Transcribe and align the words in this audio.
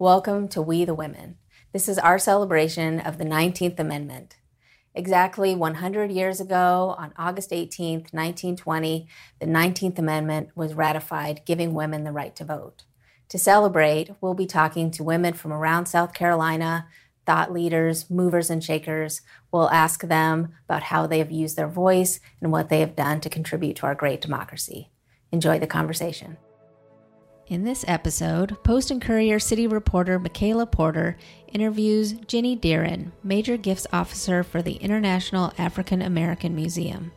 Welcome 0.00 0.46
to 0.50 0.62
We 0.62 0.84
the 0.84 0.94
Women. 0.94 1.38
This 1.72 1.88
is 1.88 1.98
our 1.98 2.20
celebration 2.20 3.00
of 3.00 3.18
the 3.18 3.24
19th 3.24 3.80
Amendment. 3.80 4.36
Exactly 4.94 5.56
100 5.56 6.12
years 6.12 6.40
ago, 6.40 6.94
on 6.96 7.12
August 7.16 7.52
18, 7.52 8.06
1920, 8.12 9.08
the 9.40 9.46
19th 9.46 9.98
Amendment 9.98 10.50
was 10.54 10.74
ratified, 10.74 11.40
giving 11.44 11.74
women 11.74 12.04
the 12.04 12.12
right 12.12 12.36
to 12.36 12.44
vote. 12.44 12.84
To 13.30 13.40
celebrate, 13.40 14.12
we'll 14.20 14.34
be 14.34 14.46
talking 14.46 14.92
to 14.92 15.02
women 15.02 15.34
from 15.34 15.52
around 15.52 15.86
South 15.86 16.14
Carolina, 16.14 16.86
thought 17.26 17.52
leaders, 17.52 18.08
movers, 18.08 18.50
and 18.50 18.62
shakers. 18.62 19.22
We'll 19.50 19.68
ask 19.70 20.02
them 20.02 20.54
about 20.68 20.84
how 20.84 21.08
they 21.08 21.18
have 21.18 21.32
used 21.32 21.56
their 21.56 21.66
voice 21.66 22.20
and 22.40 22.52
what 22.52 22.68
they 22.68 22.78
have 22.78 22.94
done 22.94 23.20
to 23.22 23.28
contribute 23.28 23.74
to 23.78 23.86
our 23.86 23.96
great 23.96 24.20
democracy. 24.20 24.92
Enjoy 25.32 25.58
the 25.58 25.66
conversation. 25.66 26.36
In 27.48 27.64
this 27.64 27.82
episode, 27.88 28.62
Post 28.62 28.90
and 28.90 29.00
Courier 29.00 29.38
City 29.38 29.66
reporter 29.66 30.20
Mikaela 30.20 30.70
Porter 30.70 31.16
interviews 31.50 32.12
Ginny 32.12 32.54
Deerin, 32.54 33.10
Major 33.24 33.56
Gifts 33.56 33.86
Officer 33.90 34.42
for 34.42 34.60
the 34.60 34.74
International 34.74 35.54
African 35.56 36.02
American 36.02 36.54
Museum. 36.54 37.10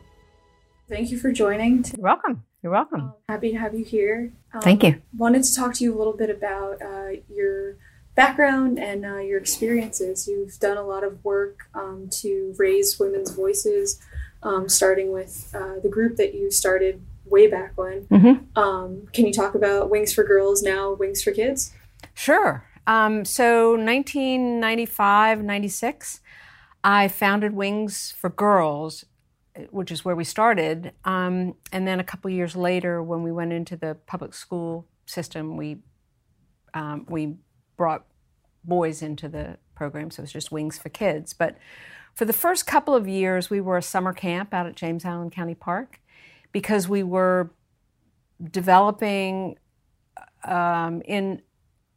Thank 0.88 1.10
you 1.10 1.18
for 1.18 1.32
joining. 1.32 1.84
You're 1.84 2.02
welcome. 2.02 2.44
You're 2.62 2.72
welcome. 2.72 3.00
Um, 3.00 3.14
happy 3.28 3.50
to 3.52 3.58
have 3.58 3.74
you 3.74 3.84
here. 3.84 4.32
Um, 4.54 4.62
Thank 4.62 4.82
you. 4.82 5.02
Wanted 5.14 5.44
to 5.44 5.54
talk 5.54 5.74
to 5.74 5.84
you 5.84 5.94
a 5.94 5.98
little 5.98 6.16
bit 6.16 6.30
about 6.30 6.80
uh, 6.80 7.10
your 7.28 7.76
background 8.14 8.78
and 8.78 9.04
uh, 9.04 9.18
your 9.18 9.38
experiences. 9.38 10.26
You've 10.26 10.58
done 10.58 10.78
a 10.78 10.82
lot 10.82 11.04
of 11.04 11.22
work 11.26 11.58
um, 11.74 12.08
to 12.22 12.54
raise 12.56 12.98
women's 12.98 13.32
voices, 13.32 14.00
um, 14.42 14.70
starting 14.70 15.12
with 15.12 15.50
uh, 15.54 15.80
the 15.82 15.90
group 15.90 16.16
that 16.16 16.32
you 16.34 16.50
started 16.50 17.02
way 17.32 17.48
back 17.48 17.72
when. 17.76 18.04
Mm-hmm. 18.04 18.58
Um, 18.58 19.08
can 19.12 19.26
you 19.26 19.32
talk 19.32 19.56
about 19.56 19.90
Wings 19.90 20.12
for 20.12 20.22
Girls, 20.22 20.62
now 20.62 20.92
Wings 20.92 21.22
for 21.22 21.32
Kids? 21.32 21.74
Sure. 22.14 22.64
Um, 22.86 23.24
so 23.24 23.70
1995, 23.70 25.42
96, 25.42 26.20
I 26.84 27.08
founded 27.08 27.54
Wings 27.54 28.14
for 28.16 28.30
Girls, 28.30 29.04
which 29.70 29.90
is 29.90 30.04
where 30.04 30.16
we 30.16 30.24
started. 30.24 30.92
Um, 31.04 31.54
and 31.72 31.86
then 31.86 32.00
a 32.00 32.04
couple 32.04 32.30
years 32.30 32.54
later, 32.54 33.02
when 33.02 33.22
we 33.22 33.32
went 33.32 33.52
into 33.52 33.76
the 33.76 33.96
public 34.06 34.34
school 34.34 34.86
system, 35.06 35.56
we 35.56 35.78
um, 36.74 37.06
we 37.08 37.36
brought 37.76 38.06
boys 38.64 39.02
into 39.02 39.28
the 39.28 39.58
program, 39.74 40.10
so 40.10 40.20
it 40.20 40.24
was 40.24 40.32
just 40.32 40.50
Wings 40.50 40.78
for 40.78 40.88
Kids. 40.88 41.34
But 41.34 41.58
for 42.14 42.24
the 42.24 42.32
first 42.32 42.66
couple 42.66 42.94
of 42.94 43.06
years, 43.06 43.50
we 43.50 43.60
were 43.60 43.76
a 43.76 43.82
summer 43.82 44.12
camp 44.12 44.54
out 44.54 44.66
at 44.66 44.74
James 44.74 45.04
Island 45.04 45.32
County 45.32 45.54
Park 45.54 46.00
because 46.52 46.88
we 46.88 47.02
were 47.02 47.50
developing 48.50 49.58
um, 50.44 51.02
in 51.04 51.42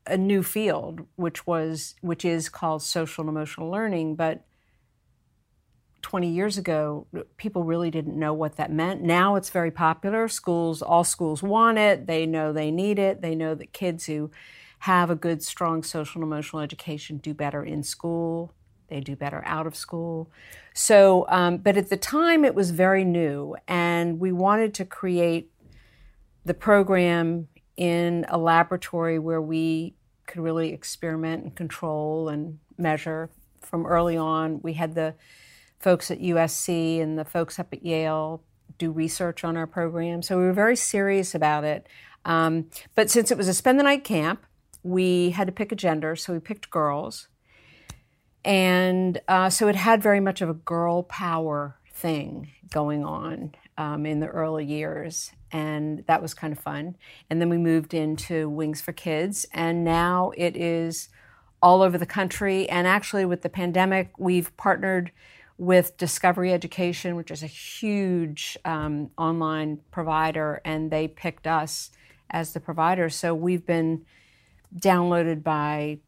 a 0.08 0.17
new 0.17 0.44
field, 0.44 1.02
which 1.16 1.45
was 1.47 1.95
which 2.02 2.23
is 2.23 2.50
called 2.50 2.81
social 2.81 3.23
and 3.23 3.30
emotional 3.30 3.70
learning. 3.70 4.16
But 4.16 4.45
20 6.02 6.30
years 6.30 6.58
ago, 6.58 7.08
people 7.38 7.64
really 7.64 7.89
didn't 7.89 8.17
know 8.17 8.31
what 8.31 8.58
that 8.58 8.72
meant. 8.72 9.02
Now 9.02 9.36
it's 9.36 9.50
very 9.50 9.72
popular. 9.72 10.28
Schools, 10.28 10.84
all 10.84 11.03
schools 11.03 11.42
want 11.42 11.80
it. 11.80 12.06
They 12.06 12.28
know 12.28 12.53
they 12.53 12.69
need 12.69 13.00
it. 13.00 13.22
They 13.22 13.34
know 13.34 13.56
that 13.56 13.73
kids 13.73 14.06
who 14.06 14.30
have 14.80 15.09
a 15.09 15.16
good, 15.16 15.42
strong 15.42 15.81
social 15.81 16.22
and 16.22 16.31
emotional 16.31 16.62
education 16.62 17.17
do 17.17 17.34
better 17.34 17.64
in 17.64 17.81
school. 17.81 18.53
They 18.88 19.00
do 19.00 19.16
better 19.16 19.41
out 19.45 19.67
of 19.67 19.75
school. 19.75 20.31
So, 20.73 21.25
um, 21.30 21.58
but 21.58 21.78
at 21.78 21.89
the 21.89 21.97
time, 21.97 22.45
it 22.45 22.55
was 22.55 22.72
very 22.72 23.03
new, 23.03 23.55
and 23.67 24.19
we 24.19 24.31
wanted 24.31 24.73
to 24.75 24.86
create 24.86 25.52
the 26.44 26.53
program 26.53 27.47
in 27.78 28.25
a 28.30 28.38
laboratory 28.38 29.19
where 29.19 29.41
we 29.41 29.95
could 30.28 30.41
really 30.41 30.72
experiment 30.73 31.44
and 31.44 31.56
control 31.56 32.30
and 32.30 32.59
measure 32.78 33.30
from 33.61 33.86
early 33.86 34.17
on. 34.17 34.59
We 34.61 34.73
had 34.73 34.95
the 34.95 35.16
folks 35.80 36.09
at 36.09 36.19
USC 36.19 37.02
and 37.02 37.17
the 37.17 37.25
folks 37.25 37.59
up 37.59 37.73
at 37.73 37.83
Yale 37.86 38.44
do 38.78 38.91
research 38.91 39.44
on 39.44 39.56
our 39.57 39.68
program, 39.68 40.22
so 40.22 40.38
we 40.38 40.45
were 40.45 40.53
very 40.53 40.75
serious 40.75 41.34
about 41.34 41.63
it. 41.63 41.88
Um, 42.25 42.69
but 42.95 43.09
since 43.09 43.31
it 43.31 43.38
was 43.38 43.47
a 43.47 43.53
spend 43.53 43.79
the 43.79 43.84
night 43.84 44.03
camp, 44.03 44.45
we 44.84 45.31
had 45.31 45.47
to 45.47 45.53
pick 45.53 45.72
a 45.72 45.75
gender, 45.75 46.16
so 46.16 46.34
we 46.34 46.40
picked 46.40 46.69
girls. 46.69 47.28
And 48.45 49.19
uh, 49.28 49.50
so 49.50 49.67
it 49.67 49.75
had 49.75 50.01
very 50.01 50.19
much 50.19 50.41
of 50.41 50.50
a 50.50 50.53
girl 50.53 51.03
power 51.03 51.78
thing 51.91 52.51
going 52.72 53.03
on 53.03 53.56
um, 53.78 54.06
in 54.06 54.19
the 54.19 54.28
early 54.28 54.66
years. 54.66 55.31
And 55.51 56.06
that 56.07 56.22
was 56.22 56.33
kind 56.33 56.53
of 56.53 56.59
fun. 56.59 56.95
And 57.29 57.41
then 57.41 57.50
we 57.50 57.57
moved 57.57 57.94
into 57.94 58.47
Wings 58.47 58.81
for 58.81 58.94
Kids. 58.94 59.45
And 59.51 59.83
now 59.83 60.31
it 60.38 60.56
is 60.56 61.09
all 61.61 61.81
over 61.81 61.97
the 61.97 62.06
country. 62.06 62.69
And 62.69 62.85
actually, 62.85 63.25
with 63.25 63.41
the 63.41 63.50
pandemic, 63.50 64.11
we've 64.19 64.56
partnered 64.57 65.12
with 65.57 65.97
Discovery 65.97 66.53
Education, 66.53 67.16
which 67.16 67.31
is 67.31 67.41
a 67.41 67.47
huge 67.47 68.57
um, 68.66 69.09
online 69.17 69.79
provider, 69.89 70.62
and 70.66 70.91
they 70.91 71.07
picked 71.07 71.47
us 71.47 71.91
as 72.29 72.53
the 72.53 72.59
provider. 72.59 73.09
So 73.09 73.33
we've 73.33 73.66
been 73.66 74.06
downloaded 74.77 75.44
by 75.44 76.00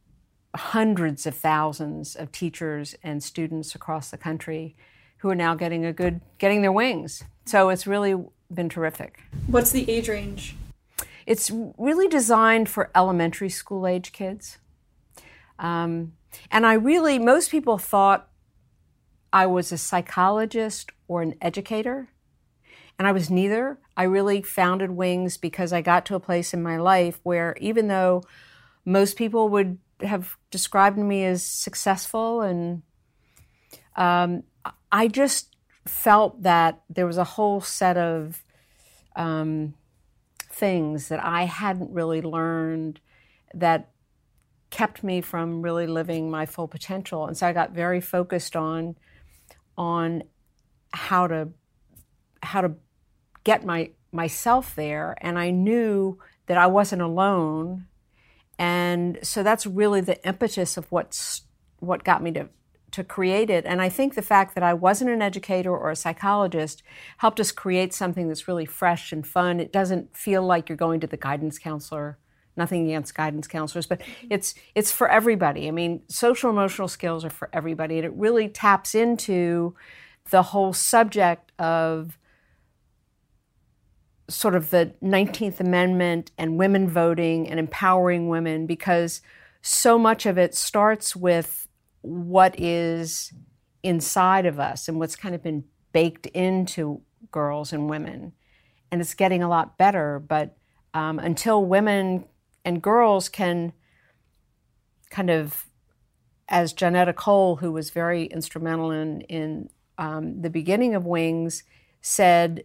hundreds 0.58 1.26
of 1.26 1.36
thousands 1.36 2.16
of 2.16 2.32
teachers 2.32 2.96
and 3.04 3.24
students 3.24 3.76
across 3.76 4.10
the 4.10 4.18
country 4.18 4.76
who 5.20 5.30
are 5.30 5.36
now 5.36 5.56
getting 5.56 5.86
a 5.86 5.94
good 5.94 6.22
getting 6.38 6.62
their 6.62 6.72
wings. 6.72 7.24
So 7.46 7.70
it's 7.70 7.88
really 7.88 8.16
been 8.54 8.70
terrific. 8.70 9.22
What's 9.48 9.72
the 9.72 9.90
age 9.90 10.10
range? 10.10 10.56
It's 11.26 11.52
really 11.78 12.08
designed 12.08 12.70
for 12.70 12.90
elementary 12.96 13.50
school 13.50 13.86
age 13.86 14.12
kids. 14.12 14.58
Um, 15.60 16.14
and 16.52 16.66
I 16.66 16.74
really, 16.74 17.20
most 17.20 17.52
people 17.52 17.78
thought 17.78 18.30
I 19.34 19.46
was 19.46 19.72
a 19.72 19.78
psychologist 19.78 20.92
or 21.08 21.22
an 21.22 21.36
educator. 21.42 22.10
And 22.98 23.08
I 23.08 23.12
was 23.12 23.30
neither. 23.30 23.80
I 23.96 24.04
really 24.04 24.42
founded 24.42 24.92
Wings 24.92 25.38
because 25.38 25.72
I 25.72 25.82
got 25.82 26.06
to 26.08 26.16
a 26.16 26.20
place 26.20 26.54
in 26.54 26.64
my 26.64 26.78
life 26.78 27.20
where 27.24 27.56
even 27.60 27.88
though 27.88 28.24
most 28.86 29.18
people 29.18 29.50
would 29.50 29.78
have 30.02 30.38
described 30.52 30.98
me 30.98 31.26
as 31.26 31.44
successful, 31.44 32.42
and 32.42 32.84
um, 33.96 34.44
I 34.92 35.08
just 35.08 35.56
felt 35.86 36.44
that 36.44 36.82
there 36.90 37.08
was 37.08 37.18
a 37.18 37.24
whole 37.24 37.62
set 37.62 37.98
of 37.98 38.44
um, 39.16 39.74
things 40.52 41.08
that 41.08 41.24
I 41.24 41.46
hadn't 41.46 41.92
really 41.92 42.22
learned 42.22 43.00
that 43.54 43.90
kept 44.70 45.04
me 45.04 45.22
from 45.22 45.62
really 45.62 45.88
living 45.88 46.30
my 46.30 46.46
full 46.46 46.68
potential, 46.68 47.26
and 47.26 47.38
so 47.38 47.48
I 47.48 47.54
got 47.54 47.72
very 47.72 48.02
focused 48.02 48.56
on 48.56 48.96
on 49.78 50.24
how 50.94 51.28
to 51.28 51.50
how 52.44 52.62
to 52.62 52.74
get 53.44 53.66
my 53.66 53.92
myself 54.12 54.76
there, 54.76 55.16
and 55.22 55.40
I 55.40 55.52
knew 55.52 56.20
that 56.48 56.58
I 56.58 56.68
wasn't 56.68 57.02
alone 57.02 57.88
and 58.60 59.20
so 59.22 59.44
that's 59.44 59.66
really 59.66 60.02
the 60.02 60.24
impetus 60.28 60.78
of 60.78 60.92
what's 60.92 61.44
what 61.80 62.04
got 62.04 62.24
me 62.24 62.32
to 62.32 62.50
to 62.92 63.04
create 63.04 63.50
it. 63.50 63.66
And 63.66 63.82
I 63.82 63.90
think 63.90 64.16
the 64.16 64.22
fact 64.22 64.56
that 64.56 64.64
I 64.64 64.74
wasn't 64.74 65.12
an 65.12 65.22
educator 65.22 65.76
or 65.76 65.92
a 65.92 65.96
psychologist 65.96 66.84
helped 67.18 67.40
us 67.40 67.52
create 67.52 67.94
something 67.94 68.28
that's 68.28 68.48
really 68.48 68.66
fresh 68.66 69.12
and 69.12 69.28
fun. 69.28 69.60
It 69.60 69.74
doesn't 69.74 70.16
feel 70.16 70.42
like 70.42 70.70
you're 70.70 70.78
going 70.78 71.02
to 71.02 71.08
the 71.08 71.18
guidance 71.18 71.60
counselor. 71.60 72.18
Nothing 72.56 72.86
against 72.86 73.14
guidance 73.14 73.46
counselors, 73.46 73.86
but 73.86 74.00
mm-hmm. 74.00 74.28
it's 74.32 74.56
it's 74.74 74.92
for 74.92 75.08
everybody. 75.08 75.68
I 75.68 75.72
mean, 75.72 76.02
social 76.08 76.50
emotional 76.50 76.88
skills 76.88 77.24
are 77.24 77.30
for 77.30 77.50
everybody, 77.54 77.98
and 77.98 78.06
it 78.06 78.14
really 78.14 78.50
taps 78.50 78.96
into 78.96 79.76
the 80.32 80.42
whole 80.42 80.74
subject 80.74 81.52
of 81.60 82.18
sort 84.30 84.56
of 84.56 84.70
the 84.70 84.94
19th 85.02 85.60
Amendment 85.60 86.32
and 86.38 86.58
women 86.58 86.90
voting 86.90 87.50
and 87.50 87.60
empowering 87.60 88.28
women 88.28 88.66
because 88.66 89.22
so 89.62 89.98
much 89.98 90.26
of 90.26 90.38
it 90.38 90.54
starts 90.54 91.16
with 91.16 91.68
what 92.02 92.60
is 92.60 93.34
inside 93.84 94.46
of 94.46 94.60
us 94.60 94.88
and 94.88 95.00
what's 95.00 95.16
kind 95.16 95.34
of 95.34 95.42
been 95.42 95.64
baked 95.94 96.26
into 96.28 97.02
girls 97.32 97.72
and 97.74 97.90
women. 97.90 98.34
And 98.92 99.02
it's 99.02 99.14
getting 99.14 99.44
a 99.44 99.50
lot 99.50 99.78
better, 99.78 100.20
but 100.20 100.58
um, 100.94 101.20
until 101.20 101.64
women 101.64 102.26
and 102.64 102.82
girls 102.82 103.30
can 103.30 103.74
kind 105.10 105.30
of, 105.30 105.66
as 106.50 106.74
Johnetta 106.74 107.16
Cole, 107.16 107.58
who 107.58 107.72
was 107.72 107.90
very 107.90 108.26
instrumental 108.26 108.92
in, 108.92 109.22
in 109.22 109.70
um, 109.98 110.42
the 110.42 110.50
beginning 110.50 110.96
of 110.96 111.06
Wings, 111.06 111.64
said, 112.02 112.64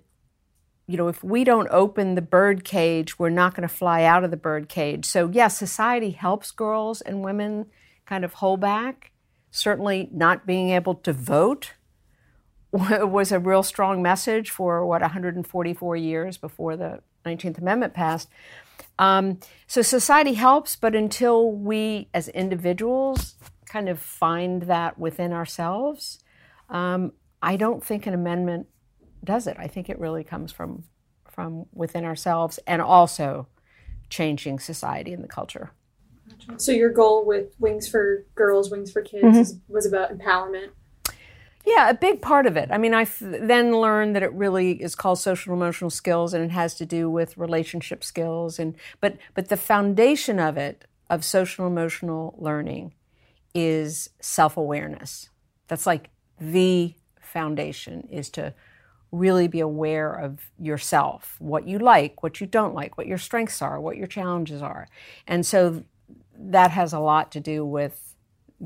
you 0.92 0.98
know, 0.98 1.08
if 1.08 1.24
we 1.24 1.42
don't 1.42 1.68
open 1.70 2.16
the 2.16 2.20
bird 2.22 2.64
cage, 2.64 3.18
we're 3.18 3.30
not 3.30 3.54
going 3.54 3.66
to 3.66 3.74
fly 3.74 4.02
out 4.02 4.24
of 4.24 4.30
the 4.30 4.36
bird 4.36 4.68
cage. 4.68 5.06
So, 5.06 5.24
yes, 5.26 5.34
yeah, 5.34 5.48
society 5.48 6.10
helps 6.10 6.50
girls 6.50 7.00
and 7.00 7.24
women 7.24 7.66
kind 8.04 8.26
of 8.26 8.34
hold 8.34 8.60
back. 8.60 9.10
Certainly, 9.50 10.10
not 10.12 10.46
being 10.46 10.68
able 10.68 10.94
to 10.96 11.14
vote 11.14 11.72
was 12.72 13.32
a 13.32 13.38
real 13.38 13.62
strong 13.62 14.02
message 14.02 14.50
for 14.50 14.84
what 14.84 15.00
144 15.00 15.96
years 15.96 16.36
before 16.36 16.76
the 16.76 17.00
19th 17.24 17.56
Amendment 17.56 17.94
passed. 17.94 18.28
Um, 18.98 19.40
so 19.66 19.80
society 19.80 20.34
helps, 20.34 20.76
but 20.76 20.94
until 20.94 21.50
we 21.50 22.08
as 22.12 22.28
individuals 22.28 23.36
kind 23.64 23.88
of 23.88 23.98
find 23.98 24.64
that 24.64 24.98
within 24.98 25.32
ourselves, 25.32 26.18
um, 26.68 27.12
I 27.40 27.56
don't 27.56 27.82
think 27.82 28.06
an 28.06 28.12
amendment 28.12 28.66
does 29.24 29.46
it. 29.46 29.56
I 29.58 29.66
think 29.66 29.88
it 29.88 29.98
really 29.98 30.24
comes 30.24 30.52
from 30.52 30.84
from 31.28 31.66
within 31.72 32.04
ourselves 32.04 32.58
and 32.66 32.82
also 32.82 33.46
changing 34.10 34.58
society 34.58 35.12
and 35.14 35.24
the 35.24 35.28
culture. 35.28 35.72
So 36.58 36.72
your 36.72 36.90
goal 36.90 37.24
with 37.24 37.54
Wings 37.58 37.88
for 37.88 38.26
Girls, 38.34 38.70
Wings 38.70 38.92
for 38.92 39.00
Kids 39.00 39.24
mm-hmm. 39.24 39.38
is, 39.38 39.58
was 39.69 39.86
about 39.86 40.16
empowerment. 40.16 40.70
Yeah, 41.64 41.88
a 41.88 41.94
big 41.94 42.20
part 42.20 42.46
of 42.46 42.56
it. 42.56 42.70
I 42.72 42.78
mean, 42.78 42.92
I 42.92 43.06
then 43.20 43.76
learned 43.76 44.16
that 44.16 44.22
it 44.22 44.32
really 44.32 44.72
is 44.82 44.94
called 44.94 45.20
social 45.20 45.54
emotional 45.54 45.90
skills, 45.90 46.34
and 46.34 46.44
it 46.44 46.50
has 46.50 46.75
to 46.75 46.86
do 46.86 47.08
with 47.08 47.36
relationship 47.36 48.02
skills. 48.02 48.58
And 48.58 48.75
but 49.00 49.16
but 49.34 49.48
the 49.48 49.56
foundation 49.56 50.40
of 50.40 50.56
it 50.56 50.86
of 51.08 51.25
social 51.25 51.66
emotional 51.66 52.34
learning 52.36 52.94
is 53.54 54.10
self 54.20 54.56
awareness. 54.56 55.30
That's 55.68 55.86
like 55.86 56.10
the 56.40 56.94
foundation 57.20 58.08
is 58.10 58.28
to 58.30 58.54
really 59.12 59.47
be 59.47 59.61
aware 59.61 60.11
of 60.11 60.50
yourself, 60.59 61.37
what 61.38 61.69
you 61.69 61.79
like, 61.79 62.23
what 62.23 62.41
you 62.41 62.47
don't 62.47 62.75
like, 62.75 62.97
what 62.97 63.06
your 63.06 63.19
strengths 63.19 63.61
are, 63.61 63.79
what 63.79 63.99
your 63.99 64.06
challenges 64.06 64.62
are. 64.62 64.88
And 65.26 65.44
so 65.44 65.85
that 66.35 66.70
has 66.70 66.94
a 66.94 66.99
lot 66.99 67.31
to 67.32 67.41
do 67.41 67.64
with 67.64 68.14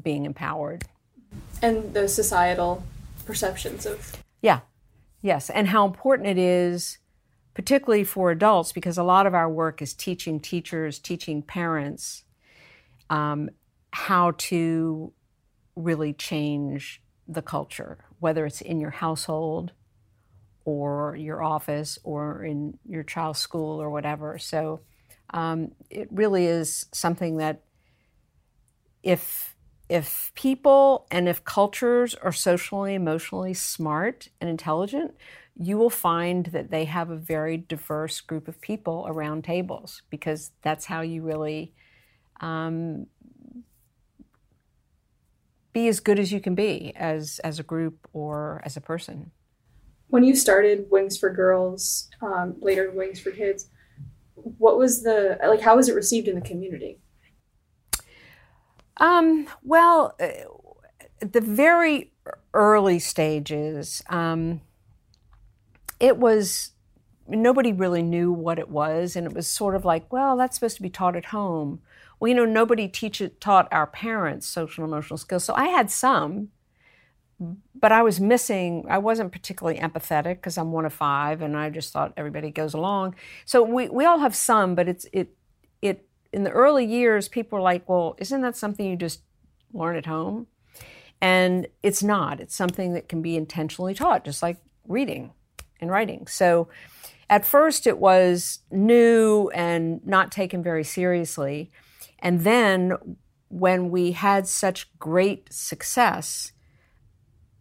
being 0.01 0.25
empowered. 0.25 0.85
And 1.61 1.93
the 1.93 2.09
societal 2.09 2.85
perceptions 3.27 3.87
of. 3.87 4.23
Yeah, 4.41 4.61
yes. 5.21 5.51
And 5.51 5.67
how 5.69 5.85
important 5.85 6.29
it 6.29 6.39
is, 6.39 6.99
particularly 7.53 8.05
for 8.05 8.31
adults, 8.31 8.71
because 8.71 8.97
a 8.97 9.03
lot 9.03 9.27
of 9.27 9.35
our 9.35 9.51
work 9.51 9.83
is 9.83 9.95
teaching 9.95 10.39
teachers, 10.39 11.01
teaching 11.01 11.43
parents 11.43 12.23
um, 13.11 13.51
how 13.91 14.33
to 14.39 15.13
really 15.75 16.13
change 16.13 17.03
the 17.27 17.43
culture, 17.43 17.99
whether 18.21 18.47
it's 18.47 18.61
in 18.61 18.81
your 18.81 18.91
household 18.91 19.73
or 20.67 21.15
your 21.17 21.43
office 21.43 21.97
or 22.03 22.45
in 22.45 22.77
your 22.85 23.05
child's 23.05 23.39
school 23.39 23.81
or 23.81 23.89
whatever. 23.89 24.37
So 24.37 24.81
um, 25.31 25.71
it 25.89 26.09
really 26.11 26.47
is 26.47 26.87
something 26.93 27.39
that 27.39 27.63
if 29.03 29.55
if 29.89 30.33
people 30.35 31.07
and 31.13 31.29
if 31.29 31.45
cultures 31.45 32.17
are 32.17 32.33
socially 32.33 32.95
emotionally 32.95 33.55
smart 33.55 34.29
and 34.41 34.51
intelligent 34.51 35.15
you 35.57 35.79
will 35.79 35.91
find 35.91 36.47
that 36.47 36.71
they 36.71 36.85
have 36.85 37.09
a 37.09 37.17
very 37.17 37.57
diverse 37.57 38.21
group 38.21 38.49
of 38.49 38.61
people 38.61 39.07
around 39.09 39.45
tables 39.45 40.03
because 40.11 40.51
that's 40.63 40.87
how 40.87 41.01
you 41.01 41.23
really 41.23 41.73
um, 42.41 43.07
be 45.73 45.87
as 45.87 46.01
good 46.01 46.19
as 46.19 46.33
you 46.33 46.41
can 46.41 46.57
be 46.57 46.93
as 46.97 47.39
as 47.45 47.61
a 47.61 47.63
group 47.63 48.09
or 48.13 48.61
as 48.65 48.77
a 48.77 48.81
person 48.81 49.31
when 50.09 50.25
you 50.25 50.37
started 50.37 50.87
Wings 50.91 51.19
for 51.19 51.31
Girls, 51.31 52.09
um, 52.23 52.57
later 52.61 52.91
Wings 52.91 53.21
for 53.21 53.31
Kids, 53.31 53.69
what 54.35 54.79
was 54.79 55.03
the 55.03 55.39
like? 55.47 55.61
How 55.61 55.77
was 55.77 55.89
it 55.89 55.95
received 55.95 56.29
in 56.29 56.35
the 56.35 56.41
community? 56.41 56.99
Um, 58.99 59.49
well, 59.63 60.15
uh, 60.21 60.29
the 61.21 61.41
very 61.41 62.13
early 62.55 62.99
stages, 62.99 64.03
um, 64.09 64.61
it 66.01 66.17
was 66.17 66.73
nobody 67.29 67.73
really 67.73 68.03
knew 68.03 68.33
what 68.33 68.59
it 68.59 68.71
was, 68.71 69.17
and 69.17 69.27
it 69.27 69.35
was 69.35 69.49
sort 69.49 69.75
of 69.75 69.85
like, 69.85 70.13
well, 70.13 70.37
that's 70.37 70.57
supposed 70.57 70.77
to 70.77 70.83
be 70.83 70.91
taught 70.91 71.17
at 71.17 71.27
home. 71.27 71.81
Well, 72.19 72.29
you 72.29 72.35
know, 72.35 72.45
nobody 72.45 72.89
teach 72.89 73.21
it, 73.21 73.41
taught 73.41 73.69
our 73.73 73.87
parents 73.87 74.47
social 74.47 74.85
emotional 74.85 75.19
skills, 75.19 75.45
so 75.45 75.55
I 75.55 75.67
had 75.67 75.91
some, 75.91 76.51
but 77.39 77.93
I 77.93 78.03
was 78.03 78.19
missing, 78.21 78.87
I 78.89 78.99
wasn't 78.99 79.33
particularly 79.33 79.79
empathetic 79.79 80.37
because 80.37 80.57
I'm 80.57 80.73
one 80.73 80.87
of 80.87 80.93
five 80.93 81.43
and 81.43 81.57
I 81.57 81.71
just 81.71 81.93
thought 81.93 82.13
everybody 82.17 82.51
goes 82.51 82.73
along. 82.73 83.15
So 83.45 83.63
we, 83.63 83.89
we 83.89 84.05
all 84.05 84.19
have 84.19 84.35
some, 84.35 84.75
but 84.75 84.89
it's, 84.89 85.07
it, 85.13 85.37
it, 85.83 86.09
in 86.33 86.45
the 86.45 86.51
early 86.51 86.85
years, 86.87 87.29
people 87.29 87.59
were 87.59 87.63
like, 87.63 87.89
well, 87.89 88.17
isn't 88.19 88.41
that 88.41 88.57
something 88.57 88.87
you 88.87 88.97
just 88.97 89.21
learn 89.73 89.97
at 89.97 90.07
home? 90.07 90.47
And 91.21 91.67
it's 91.83 92.03
not. 92.03 92.41
It's 92.41 92.55
something 92.55 92.95
that 92.95 93.09
can 93.09 93.23
be 93.23 93.37
intentionally 93.37 93.95
taught, 93.95 94.25
just 94.25 94.43
like 94.43 94.59
reading 94.87 95.33
and 95.81 95.91
writing. 95.91 96.27
So 96.27 96.69
at 97.29 97.45
first 97.45 97.87
it 97.87 97.99
was 97.99 98.61
new 98.71 99.51
and 99.55 100.07
not 100.07 100.31
taken 100.31 100.63
very 100.63 100.85
seriously. 100.85 101.71
And 102.19 102.41
then 102.41 103.17
when 103.49 103.91
we 103.91 104.13
had 104.13 104.47
such 104.47 104.97
great 104.99 105.53
success, 105.53 106.53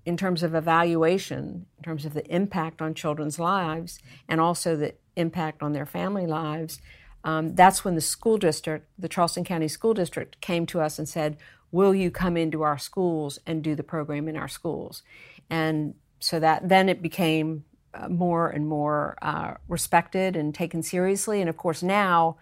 in 0.05 0.17
terms 0.17 0.43
of 0.43 0.53
evaluation, 0.53 1.65
in 1.77 1.83
terms 1.83 2.05
of 2.05 2.13
the 2.13 2.25
impact 2.33 2.81
on 2.81 2.93
children's 2.93 3.39
lives 3.39 3.99
and 4.27 4.39
also 4.39 4.75
the 4.75 4.93
impact 5.15 5.63
on 5.63 5.73
their 5.73 5.85
family 5.85 6.27
lives, 6.27 6.79
um, 7.23 7.55
that's 7.55 7.83
when 7.83 7.95
the 7.95 8.01
school 8.01 8.37
district, 8.37 8.87
the 8.99 9.09
Charleston 9.09 9.43
County 9.43 9.67
School 9.67 9.95
District, 9.95 10.39
came 10.41 10.65
to 10.67 10.79
us 10.79 10.99
and 10.99 11.09
said, 11.09 11.37
Will 11.71 11.95
you 11.95 12.11
come 12.11 12.37
into 12.37 12.61
our 12.61 12.77
schools 12.77 13.39
and 13.45 13.63
do 13.63 13.75
the 13.75 13.83
program 13.83 14.27
in 14.27 14.37
our 14.37 14.47
schools? 14.47 15.01
And 15.49 15.95
so 16.19 16.39
that 16.39 16.69
then 16.69 16.87
it 16.87 17.01
became 17.01 17.65
uh, 17.93 18.07
more 18.07 18.49
and 18.49 18.67
more 18.67 19.17
uh, 19.21 19.55
respected 19.67 20.35
and 20.35 20.53
taken 20.53 20.83
seriously. 20.83 21.41
And 21.41 21.49
of 21.49 21.57
course, 21.57 21.81
now 21.81 22.37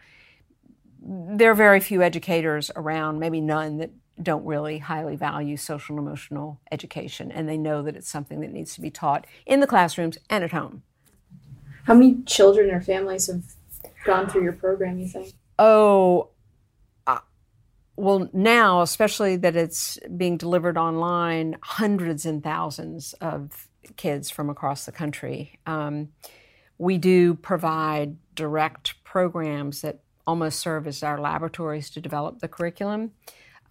there 1.02 1.52
are 1.52 1.56
very 1.56 1.80
few 1.80 2.02
educators 2.02 2.70
around, 2.76 3.20
maybe 3.20 3.42
none, 3.42 3.78
that 3.78 3.92
don't 4.22 4.46
really 4.46 4.78
highly 4.78 5.16
value 5.16 5.58
social 5.58 5.98
and 5.98 6.08
emotional 6.08 6.60
education, 6.72 7.32
and 7.32 7.50
they 7.50 7.58
know 7.58 7.82
that 7.82 7.96
it's 7.96 8.10
something 8.10 8.42
that 8.42 8.52
needs 8.52 8.76
to 8.76 8.82
be 8.82 8.92
taught 8.92 9.26
in 9.46 9.60
the 9.60 9.68
classrooms 9.68 10.18
and 10.30 10.44
at 10.44 10.52
home. 10.52 10.84
How 11.86 11.94
many 11.94 12.22
children 12.26 12.72
or 12.72 12.82
families 12.82 13.28
have 13.28 13.44
gone 14.06 14.30
through 14.30 14.44
your 14.44 14.54
program, 14.54 15.00
you 15.00 15.08
think? 15.08 15.34
Oh, 15.60 16.30
uh, 17.08 17.20
well, 17.96 18.30
now, 18.34 18.82
especially 18.82 19.36
that 19.38 19.56
it's 19.56 20.00
being 20.16 20.38
delivered 20.38 20.78
online, 20.78 21.58
hundreds 21.62 22.26
and 22.26 22.44
thousands 22.44 23.14
of 23.14 23.68
kids 23.98 24.30
from 24.30 24.50
across 24.50 24.86
the 24.86 24.92
country. 24.92 25.60
Um, 25.66 26.10
we 26.78 26.98
do 26.98 27.34
provide 27.34 28.18
direct 28.36 29.04
programs 29.04 29.82
that 29.82 30.00
almost 30.26 30.60
serve 30.60 30.88
as 30.88 31.04
our 31.04 31.20
laboratories 31.20 31.90
to 31.92 32.02
develop 32.02 32.40
the 32.40 32.48
curriculum. 32.48 33.12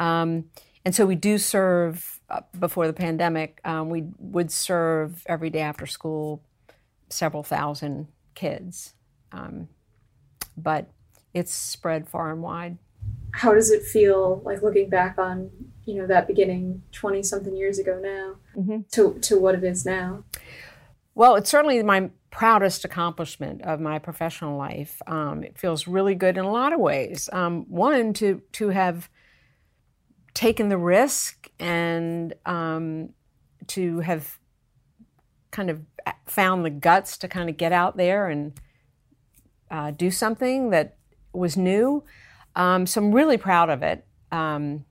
Um, 0.01 0.47
and 0.85 0.95
so 0.95 1.07
we 1.07 1.15
do 1.15 1.39
serve, 1.39 2.21
uh, 2.29 2.41
before 2.59 2.87
the 2.87 2.93
pandemic, 2.93 3.61
um, 3.65 3.89
we 3.89 4.05
would 4.19 4.51
serve 4.51 5.23
every 5.27 5.51
day 5.51 5.61
after 5.61 5.87
school 5.87 6.43
several 7.09 7.43
thousand 7.43 8.09
kids. 8.35 8.95
Um, 9.31 9.69
but 10.57 10.91
it's 11.35 11.53
spread 11.53 12.09
far 12.09 12.33
and 12.33 12.43
wide. 12.43 12.79
How 13.33 13.55
does 13.55 13.71
it 13.71 13.83
feel 13.83 14.43
like 14.45 14.63
looking 14.63 14.91
back 14.91 15.19
on, 15.19 15.51
you 15.85 15.95
know, 15.95 16.07
that 16.07 16.27
beginning 16.27 16.83
20 16.93 17.23
something 17.23 17.57
years 17.57 17.79
ago 17.79 17.99
now 18.03 18.37
mm-hmm. 18.61 18.81
to, 18.93 19.19
to 19.21 19.41
what 19.41 19.55
it 19.55 19.65
is 19.65 19.87
now? 19.87 20.25
Well, 21.15 21.37
it's 21.37 21.51
certainly 21.51 21.83
my 21.83 22.11
proudest 22.31 22.85
accomplishment 22.85 23.63
of 23.63 23.81
my 23.81 23.99
professional 23.99 24.57
life. 24.57 25.01
Um, 25.07 25.45
it 25.45 25.59
feels 25.59 25.87
really 25.87 26.15
good 26.15 26.37
in 26.37 26.45
a 26.45 26.51
lot 26.51 26.73
of 26.73 26.81
ways. 26.81 27.29
Um, 27.33 27.65
one, 27.69 28.13
to, 28.15 28.43
to 28.53 28.69
have 28.69 29.09
taken 30.35 30.69
the 30.69 30.79
risk 30.79 31.51
and 31.59 32.35
um, 32.47 33.11
to 33.69 34.01
have 34.01 34.39
kind 35.51 35.71
of 35.71 35.81
found 36.27 36.65
the 36.65 36.71
guts 36.71 37.19
to 37.19 37.29
kind 37.29 37.49
of 37.49 37.57
get 37.57 37.73
out 37.73 37.97
there 37.97 38.29
and 38.29 38.55
uh, 39.71 39.91
do 39.91 40.11
something 40.11 40.71
that 40.71 40.97
was 41.33 41.57
new. 41.57 42.05
Um, 42.57 42.87
so 42.87 43.03
I'm 43.03 43.13
really 43.13 43.37
proud 43.37 43.71
of 43.71 43.83
it. 43.83 44.05
Um, 44.31 44.85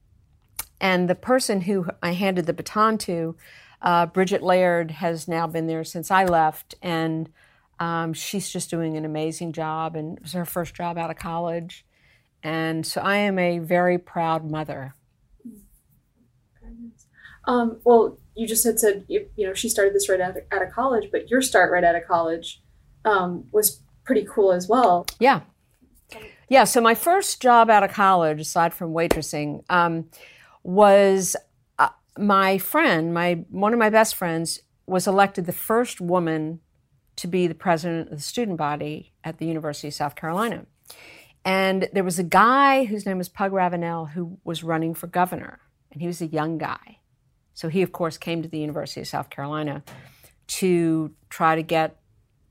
and 0.79 1.09
the 1.09 1.15
person 1.15 1.61
who 1.61 1.87
I 2.01 2.13
handed 2.13 2.45
the 2.45 2.53
baton 2.53 2.97
to, 2.99 3.35
uh, 3.81 4.07
Bridget 4.07 4.41
Laird, 4.41 4.91
has 4.91 5.27
now 5.27 5.45
been 5.47 5.67
there 5.67 5.83
since 5.83 6.09
I 6.09 6.25
left, 6.25 6.73
and 6.81 7.29
um, 7.79 8.13
she's 8.13 8.49
just 8.49 8.69
doing 8.69 8.97
an 8.97 9.05
amazing 9.05 9.53
job. 9.53 9.95
And 9.95 10.17
it 10.17 10.23
was 10.23 10.33
her 10.33 10.45
first 10.45 10.73
job 10.73 10.97
out 10.97 11.11
of 11.11 11.17
college. 11.17 11.85
And 12.43 12.85
so 12.85 13.01
I 13.01 13.17
am 13.17 13.37
a 13.37 13.59
very 13.59 13.99
proud 13.99 14.49
mother. 14.49 14.95
Um, 17.45 17.79
well, 17.83 18.17
you 18.35 18.47
just 18.47 18.63
had 18.63 18.79
said 18.79 19.05
you, 19.07 19.27
you, 19.35 19.47
know 19.47 19.53
she 19.53 19.69
started 19.69 19.93
this 19.93 20.09
right 20.09 20.21
out 20.21 20.37
of, 20.37 20.43
out 20.51 20.61
of 20.61 20.71
college, 20.71 21.09
but 21.11 21.29
your 21.29 21.41
start 21.41 21.71
right 21.71 21.83
out 21.83 21.95
of 21.95 22.05
college 22.07 22.61
um, 23.05 23.45
was 23.51 23.81
pretty 24.03 24.25
cool 24.29 24.51
as 24.51 24.67
well. 24.67 25.05
Yeah, 25.19 25.41
yeah. 26.49 26.63
So 26.63 26.81
my 26.81 26.95
first 26.95 27.41
job 27.41 27.69
out 27.69 27.83
of 27.83 27.91
college, 27.91 28.39
aside 28.39 28.73
from 28.73 28.93
waitressing, 28.93 29.63
um, 29.69 30.09
was 30.63 31.35
uh, 31.79 31.89
my 32.17 32.57
friend, 32.57 33.13
my 33.13 33.45
one 33.49 33.73
of 33.73 33.79
my 33.79 33.89
best 33.89 34.15
friends, 34.15 34.61
was 34.85 35.07
elected 35.07 35.45
the 35.45 35.53
first 35.53 35.99
woman 35.99 36.59
to 37.17 37.27
be 37.27 37.47
the 37.47 37.55
president 37.55 38.09
of 38.09 38.17
the 38.17 38.23
student 38.23 38.57
body 38.57 39.13
at 39.23 39.37
the 39.37 39.45
University 39.45 39.87
of 39.87 39.93
South 39.93 40.15
Carolina. 40.15 40.65
And 41.43 41.89
there 41.93 42.03
was 42.03 42.19
a 42.19 42.23
guy 42.23 42.85
whose 42.85 43.05
name 43.05 43.17
was 43.17 43.29
Pug 43.29 43.51
Ravenel 43.51 44.07
who 44.07 44.37
was 44.43 44.63
running 44.63 44.93
for 44.93 45.07
governor, 45.07 45.59
and 45.91 46.01
he 46.01 46.07
was 46.07 46.21
a 46.21 46.27
young 46.27 46.57
guy. 46.57 46.99
So 47.61 47.69
he, 47.69 47.83
of 47.83 47.91
course, 47.91 48.17
came 48.17 48.41
to 48.41 48.49
the 48.49 48.57
University 48.57 49.01
of 49.01 49.07
South 49.07 49.29
Carolina 49.29 49.83
to 50.47 51.13
try 51.29 51.53
to 51.55 51.61
get 51.61 51.95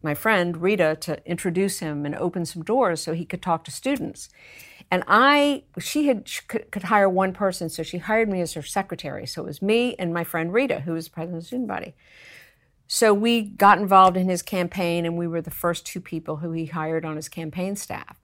my 0.05 0.15
friend 0.15 0.57
Rita 0.57 0.97
to 1.01 1.21
introduce 1.29 1.81
him 1.81 2.07
and 2.07 2.15
open 2.15 2.47
some 2.47 2.63
doors 2.63 3.01
so 3.01 3.13
he 3.13 3.25
could 3.25 3.43
talk 3.43 3.65
to 3.65 3.73
students. 3.73 4.29
And 4.89 5.03
I, 5.09 5.65
she 5.81 6.07
had 6.07 6.29
she 6.29 6.43
could, 6.47 6.71
could, 6.71 6.85
hire 6.85 7.09
one 7.09 7.33
person, 7.33 7.69
so 7.69 7.83
she 7.83 7.99
hired 7.99 8.29
me 8.29 8.41
as 8.41 8.53
her 8.53 8.63
secretary. 8.63 9.27
So 9.27 9.43
it 9.43 9.47
was 9.47 9.61
me 9.61 9.97
and 9.99 10.15
my 10.15 10.23
friend 10.23 10.53
Rita, 10.53 10.83
who 10.83 10.93
was 10.93 11.09
president 11.09 11.39
of 11.39 11.43
the 11.43 11.47
student 11.49 11.69
body. 11.69 11.97
So 12.87 13.13
we 13.13 13.43
got 13.43 13.81
involved 13.81 14.17
in 14.17 14.29
his 14.29 14.43
campaign, 14.43 15.05
and 15.05 15.19
we 15.19 15.27
were 15.27 15.43
the 15.43 15.51
first 15.51 15.85
two 15.85 16.01
people 16.01 16.37
who 16.37 16.53
he 16.53 16.67
hired 16.67 17.05
on 17.05 17.17
his 17.17 17.29
campaign 17.29 17.75
staff. 17.75 18.21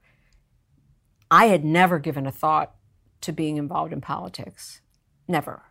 I 1.33 1.47
had 1.47 1.64
never 1.64 1.99
given 1.99 2.28
a 2.28 2.33
thought 2.33 2.76
to 3.23 3.33
being 3.33 3.57
involved 3.57 3.93
in 3.93 4.00
politics, 4.00 4.83
never. 5.26 5.64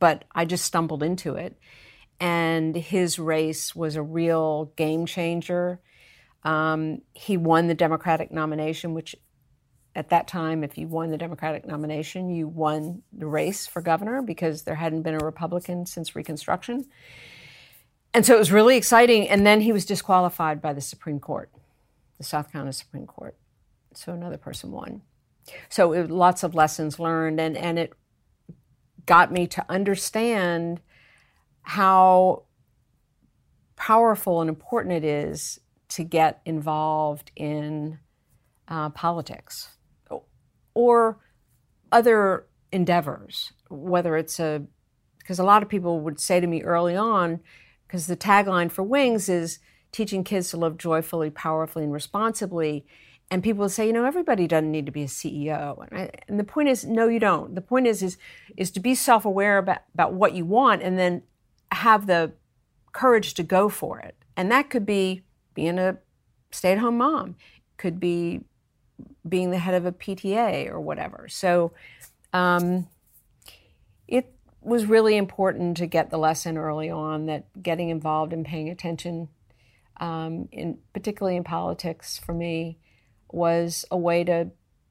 But 0.00 0.24
I 0.34 0.44
just 0.44 0.64
stumbled 0.64 1.04
into 1.04 1.36
it. 1.36 1.56
And 2.18 2.74
his 2.74 3.18
race 3.18 3.74
was 3.74 3.94
a 3.94 4.02
real 4.02 4.72
game 4.76 5.06
changer. 5.06 5.80
Um, 6.42 7.02
he 7.12 7.36
won 7.36 7.68
the 7.68 7.74
Democratic 7.74 8.32
nomination, 8.32 8.92
which 8.92 9.14
at 9.94 10.10
that 10.10 10.26
time, 10.26 10.64
if 10.64 10.76
you 10.76 10.88
won 10.88 11.10
the 11.10 11.18
Democratic 11.18 11.64
nomination, 11.64 12.30
you 12.30 12.48
won 12.48 13.02
the 13.12 13.26
race 13.26 13.66
for 13.66 13.80
governor 13.80 14.20
because 14.20 14.64
there 14.64 14.74
hadn't 14.74 15.02
been 15.02 15.14
a 15.14 15.24
Republican 15.24 15.86
since 15.86 16.16
Reconstruction. 16.16 16.86
And 18.12 18.26
so 18.26 18.34
it 18.34 18.38
was 18.38 18.50
really 18.50 18.76
exciting. 18.76 19.28
And 19.28 19.46
then 19.46 19.60
he 19.60 19.72
was 19.72 19.84
disqualified 19.84 20.60
by 20.60 20.72
the 20.72 20.80
Supreme 20.80 21.20
Court, 21.20 21.50
the 22.18 22.24
South 22.24 22.50
Carolina 22.50 22.72
Supreme 22.72 23.06
Court 23.06 23.36
so 23.94 24.12
another 24.12 24.38
person 24.38 24.70
won. 24.70 25.02
So 25.68 25.92
it, 25.92 26.10
lots 26.10 26.42
of 26.42 26.54
lessons 26.54 26.98
learned, 26.98 27.40
and, 27.40 27.56
and 27.56 27.78
it 27.78 27.92
got 29.10 29.32
me 29.32 29.44
to 29.44 29.66
understand 29.68 30.80
how 31.62 32.44
powerful 33.74 34.40
and 34.40 34.48
important 34.48 34.94
it 34.94 35.04
is 35.04 35.58
to 35.88 36.04
get 36.04 36.40
involved 36.46 37.32
in 37.34 37.98
uh, 38.68 38.88
politics 38.90 39.70
or 40.74 41.18
other 41.90 42.46
endeavors, 42.70 43.52
whether 43.68 44.16
it's 44.16 44.38
a, 44.38 44.62
because 45.18 45.40
a 45.40 45.44
lot 45.44 45.64
of 45.64 45.68
people 45.68 45.98
would 45.98 46.20
say 46.20 46.38
to 46.38 46.46
me 46.46 46.62
early 46.62 46.94
on, 46.94 47.40
because 47.88 48.06
the 48.06 48.16
tagline 48.16 48.70
for 48.70 48.84
Wings 48.84 49.28
is 49.28 49.58
teaching 49.90 50.22
kids 50.22 50.50
to 50.50 50.56
live 50.56 50.76
joyfully, 50.76 51.30
powerfully, 51.30 51.82
and 51.82 51.92
responsibly 51.92 52.86
and 53.30 53.44
people 53.44 53.68
say, 53.68 53.86
you 53.86 53.92
know, 53.92 54.04
everybody 54.04 54.48
doesn't 54.48 54.72
need 54.72 54.86
to 54.86 54.92
be 54.92 55.04
a 55.04 55.06
CEO. 55.06 55.86
And, 55.88 56.00
I, 56.00 56.10
and, 56.26 56.38
the 56.38 56.44
point 56.44 56.68
is, 56.68 56.84
no, 56.84 57.06
you 57.06 57.20
don't. 57.20 57.54
The 57.54 57.60
point 57.60 57.86
is, 57.86 58.02
is, 58.02 58.18
is 58.56 58.72
to 58.72 58.80
be 58.80 58.94
self-aware 58.94 59.58
about, 59.58 59.82
about 59.94 60.14
what 60.14 60.34
you 60.34 60.44
want 60.44 60.82
and 60.82 60.98
then 60.98 61.22
have 61.70 62.06
the 62.06 62.32
courage 62.92 63.34
to 63.34 63.44
go 63.44 63.68
for 63.68 64.00
it. 64.00 64.16
And 64.36 64.50
that 64.50 64.68
could 64.68 64.84
be 64.84 65.22
being 65.54 65.78
a 65.78 65.98
stay-at-home 66.50 66.98
mom, 66.98 67.36
could 67.76 68.00
be 68.00 68.40
being 69.28 69.52
the 69.52 69.58
head 69.58 69.74
of 69.74 69.86
a 69.86 69.92
PTA 69.92 70.68
or 70.68 70.80
whatever. 70.80 71.28
So 71.28 71.72
um, 72.32 72.88
it 74.08 74.34
was 74.60 74.86
really 74.86 75.16
important 75.16 75.76
to 75.76 75.86
get 75.86 76.10
the 76.10 76.18
lesson 76.18 76.58
early 76.58 76.90
on 76.90 77.26
that 77.26 77.62
getting 77.62 77.90
involved 77.90 78.32
and 78.32 78.44
paying 78.44 78.68
attention, 78.68 79.28
um, 80.00 80.48
in 80.50 80.78
particularly 80.92 81.36
in 81.36 81.44
politics, 81.44 82.18
for 82.18 82.34
me 82.34 82.79
was 83.32 83.84
a 83.90 83.96
way 83.96 84.24
to 84.24 84.50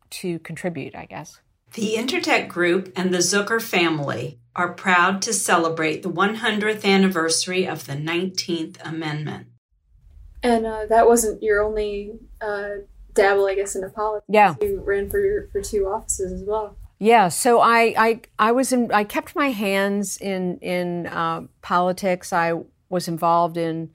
to 0.09 0.39
contribute, 0.39 0.95
I 0.95 1.05
guess. 1.05 1.39
The 1.73 1.95
Intertech 1.95 2.47
Group 2.47 2.91
and 2.95 3.13
the 3.13 3.19
Zucker 3.19 3.61
family 3.61 4.39
are 4.55 4.73
proud 4.73 5.21
to 5.21 5.33
celebrate 5.33 6.01
the 6.01 6.09
100th 6.09 6.83
anniversary 6.83 7.67
of 7.67 7.85
the 7.85 7.93
19th 7.93 8.77
Amendment. 8.83 9.47
And 10.41 10.65
uh, 10.65 10.87
that 10.87 11.07
wasn't 11.07 11.43
your 11.43 11.61
only 11.61 12.13
uh, 12.41 12.69
dabble, 13.13 13.45
I 13.45 13.55
guess, 13.55 13.75
into 13.75 13.89
politics. 13.89 14.25
Yeah, 14.29 14.55
you 14.61 14.81
ran 14.83 15.09
for 15.09 15.19
your, 15.19 15.47
for 15.51 15.61
two 15.61 15.87
offices 15.87 16.31
as 16.31 16.43
well. 16.43 16.75
Yeah, 16.97 17.29
so 17.29 17.59
I 17.59 17.93
I, 17.97 18.21
I 18.39 18.51
was 18.51 18.73
in 18.73 18.91
I 18.91 19.03
kept 19.03 19.35
my 19.35 19.51
hands 19.51 20.17
in 20.17 20.57
in 20.59 21.07
uh, 21.07 21.43
politics. 21.61 22.33
I 22.33 22.53
was 22.89 23.07
involved 23.07 23.57
in 23.57 23.91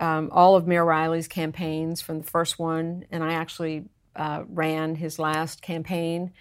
um, 0.00 0.28
all 0.32 0.56
of 0.56 0.66
Mayor 0.66 0.84
Riley's 0.84 1.28
campaigns 1.28 2.00
from 2.00 2.18
the 2.18 2.26
first 2.26 2.58
one, 2.58 3.04
and 3.10 3.24
I 3.24 3.32
actually 3.32 3.84
uh, 4.14 4.44
ran 4.48 4.96
his 4.96 5.18
last 5.18 5.62
campaign. 5.62 6.32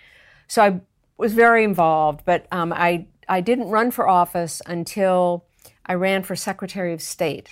So 0.47 0.63
I 0.63 0.81
was 1.17 1.33
very 1.33 1.63
involved, 1.63 2.21
but 2.25 2.47
um, 2.51 2.73
I, 2.73 3.07
I 3.27 3.41
didn't 3.41 3.69
run 3.69 3.91
for 3.91 4.07
office 4.07 4.61
until 4.65 5.45
I 5.85 5.93
ran 5.93 6.23
for 6.23 6.35
Secretary 6.35 6.93
of 6.93 7.01
State. 7.01 7.49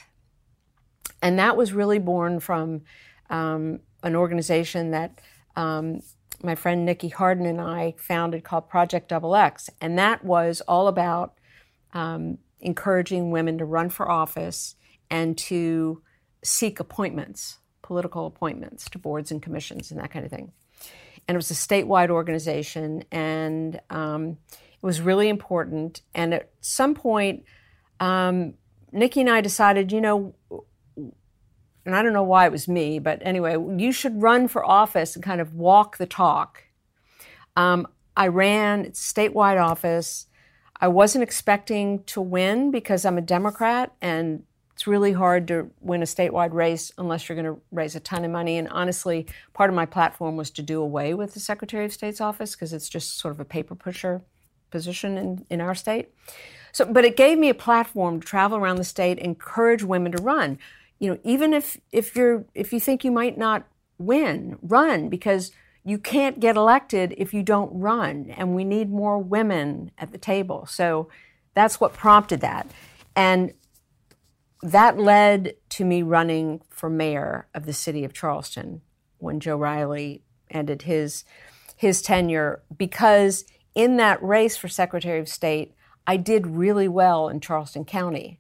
And 1.22 1.40
that 1.40 1.56
was 1.56 1.74
really 1.74 2.00
born 2.00 2.40
from 2.40 2.82
um, 3.30 3.80
an 4.04 4.16
organization 4.16 4.92
that 4.92 5.22
um, 5.56 6.02
my 6.44 6.56
friend 6.56 6.86
Nikki 6.86 7.08
Hardin 7.08 7.46
and 7.46 7.62
I 7.62 7.96
founded 7.98 8.44
called 8.44 8.70
Project 8.70 9.08
Double 9.08 9.36
X. 9.36 9.70
And 9.80 9.98
that 9.98 10.26
was 10.26 10.62
all 10.62 10.88
about 10.88 11.36
um, 11.94 12.40
encouraging 12.60 13.32
women 13.32 13.58
to 13.60 13.66
run 13.66 13.90
for 13.90 14.10
office 14.10 14.76
and 15.13 15.38
to 15.38 16.01
seek 16.43 16.79
appointments, 16.79 17.60
political 17.84 18.25
appointments 18.25 18.89
to 18.89 18.98
boards 18.98 19.29
and 19.29 19.43
commissions 19.43 19.91
and 19.91 20.00
that 20.00 20.10
kind 20.10 20.25
of 20.25 20.32
thing. 20.32 20.51
And 21.27 21.36
it 21.36 21.38
was 21.38 21.51
a 21.51 21.53
statewide 21.53 22.10
organization, 22.10 23.03
and 23.12 23.79
um, 23.91 24.38
it 24.50 24.86
was 24.86 25.01
really 25.01 25.29
important. 25.29 26.01
And 26.15 26.34
at 26.34 26.50
some 26.62 26.96
point, 26.96 27.43
um, 28.00 28.55
Nikki 28.91 29.22
and 29.22 29.29
I 29.29 29.41
decided, 29.41 29.91
you 29.91 30.01
know, 30.01 30.34
and 31.86 31.96
I 31.96 32.01
don't 32.01 32.13
know 32.13 32.24
why 32.24 32.48
it 32.48 32.51
was 32.51 32.67
me, 32.67 32.98
but 32.98 33.20
anyway, 33.22 33.55
you 33.77 33.91
should 33.91 34.20
run 34.20 34.48
for 34.48 34.65
office 34.65 35.15
and 35.15 35.24
kind 35.24 35.39
of 35.39 35.53
walk 35.53 35.98
the 35.98 36.08
talk. 36.08 36.63
Um, 37.55 37.88
I 38.17 38.27
ran 38.29 38.86
statewide 38.88 39.63
office. 39.63 40.25
I 40.82 40.88
wasn't 40.88 41.24
expecting 41.24 42.03
to 42.05 42.20
win 42.20 42.72
because 42.72 43.05
I'm 43.05 43.20
a 43.20 43.22
Democrat 43.22 43.93
and 44.01 44.43
it's 44.74 44.88
really 44.88 45.13
hard 45.13 45.48
to 45.50 45.70
win 45.82 46.01
a 46.01 46.06
statewide 46.06 46.53
race 46.53 46.92
unless 46.98 47.30
you're 47.30 47.36
going 47.36 47.56
to 47.56 47.62
raise 47.72 47.96
a 47.96 48.00
ton 48.00 48.25
of 48.25 48.32
money. 48.32 48.58
And 48.58 48.68
honestly, 48.70 49.27
part 49.53 49.70
of 49.70 49.75
my 49.75 49.86
platform 49.86 50.36
was 50.36 50.50
to 50.51 50.62
do 50.62 50.82
away 50.82 51.13
with 51.13 51.34
the 51.34 51.39
Secretary 51.39 51.86
of 51.86 51.94
State's 51.94 52.20
office 52.20 52.56
because 52.56 52.74
it's 52.74 52.89
just 52.89 53.20
sort 53.20 53.34
of 53.34 53.39
a 53.39 53.46
paper 53.46 53.75
pusher 53.75 54.24
position 54.72 55.18
in, 55.18 55.46
in 55.50 55.62
our 55.62 55.75
state. 55.75 56.10
So, 56.72 56.86
but 56.86 57.06
it 57.06 57.15
gave 57.15 57.38
me 57.38 57.50
a 57.50 57.53
platform 57.53 58.20
to 58.20 58.27
travel 58.27 58.58
around 58.58 58.77
the 58.77 58.84
state, 58.84 59.20
encourage 59.20 59.84
women 59.84 60.12
to 60.13 60.24
run. 60.24 60.58
You 60.98 61.12
know, 61.12 61.20
even 61.24 61.53
if 61.53 61.80
if 61.92 62.15
you're 62.15 62.46
if 62.56 62.74
you 62.74 62.80
think 62.80 63.03
you 63.03 63.12
might 63.12 63.38
not 63.38 63.68
win, 64.00 64.58
run 64.62 65.10
because 65.10 65.51
you 65.86 66.00
can't 66.00 66.39
get 66.39 66.56
elected 66.56 67.13
if 67.18 67.34
you 67.34 67.44
don't 67.44 67.80
run, 67.80 68.34
and 68.36 68.56
we 68.56 68.63
need 68.63 68.89
more 68.89 69.20
women 69.20 69.92
at 70.00 70.12
the 70.12 70.18
table. 70.18 70.65
So 70.65 71.10
that's 71.53 71.80
what 71.80 71.94
prompted 71.94 72.42
that. 72.42 72.72
And 73.15 73.53
that 74.63 74.98
led 74.98 75.55
to 75.70 75.84
me 75.84 76.01
running 76.01 76.62
for 76.70 76.89
mayor 76.89 77.48
of 77.53 77.65
the 77.65 77.74
city 77.74 78.05
of 78.05 78.13
Charleston 78.13 78.82
when 79.17 79.41
Joe 79.41 79.58
Riley 79.58 80.24
ended 80.50 80.84
his 80.84 81.25
his 81.75 82.01
tenure 82.01 82.63
because 82.75 83.46
in 83.75 83.98
that 83.98 84.24
race 84.24 84.55
for 84.55 84.70
Secretary 84.70 85.20
of 85.20 85.27
State, 85.27 85.74
I 86.08 86.15
did 86.15 86.48
really 86.48 86.88
well 86.88 87.27
in 87.27 87.41
Charleston 87.41 87.84
County. 87.84 88.39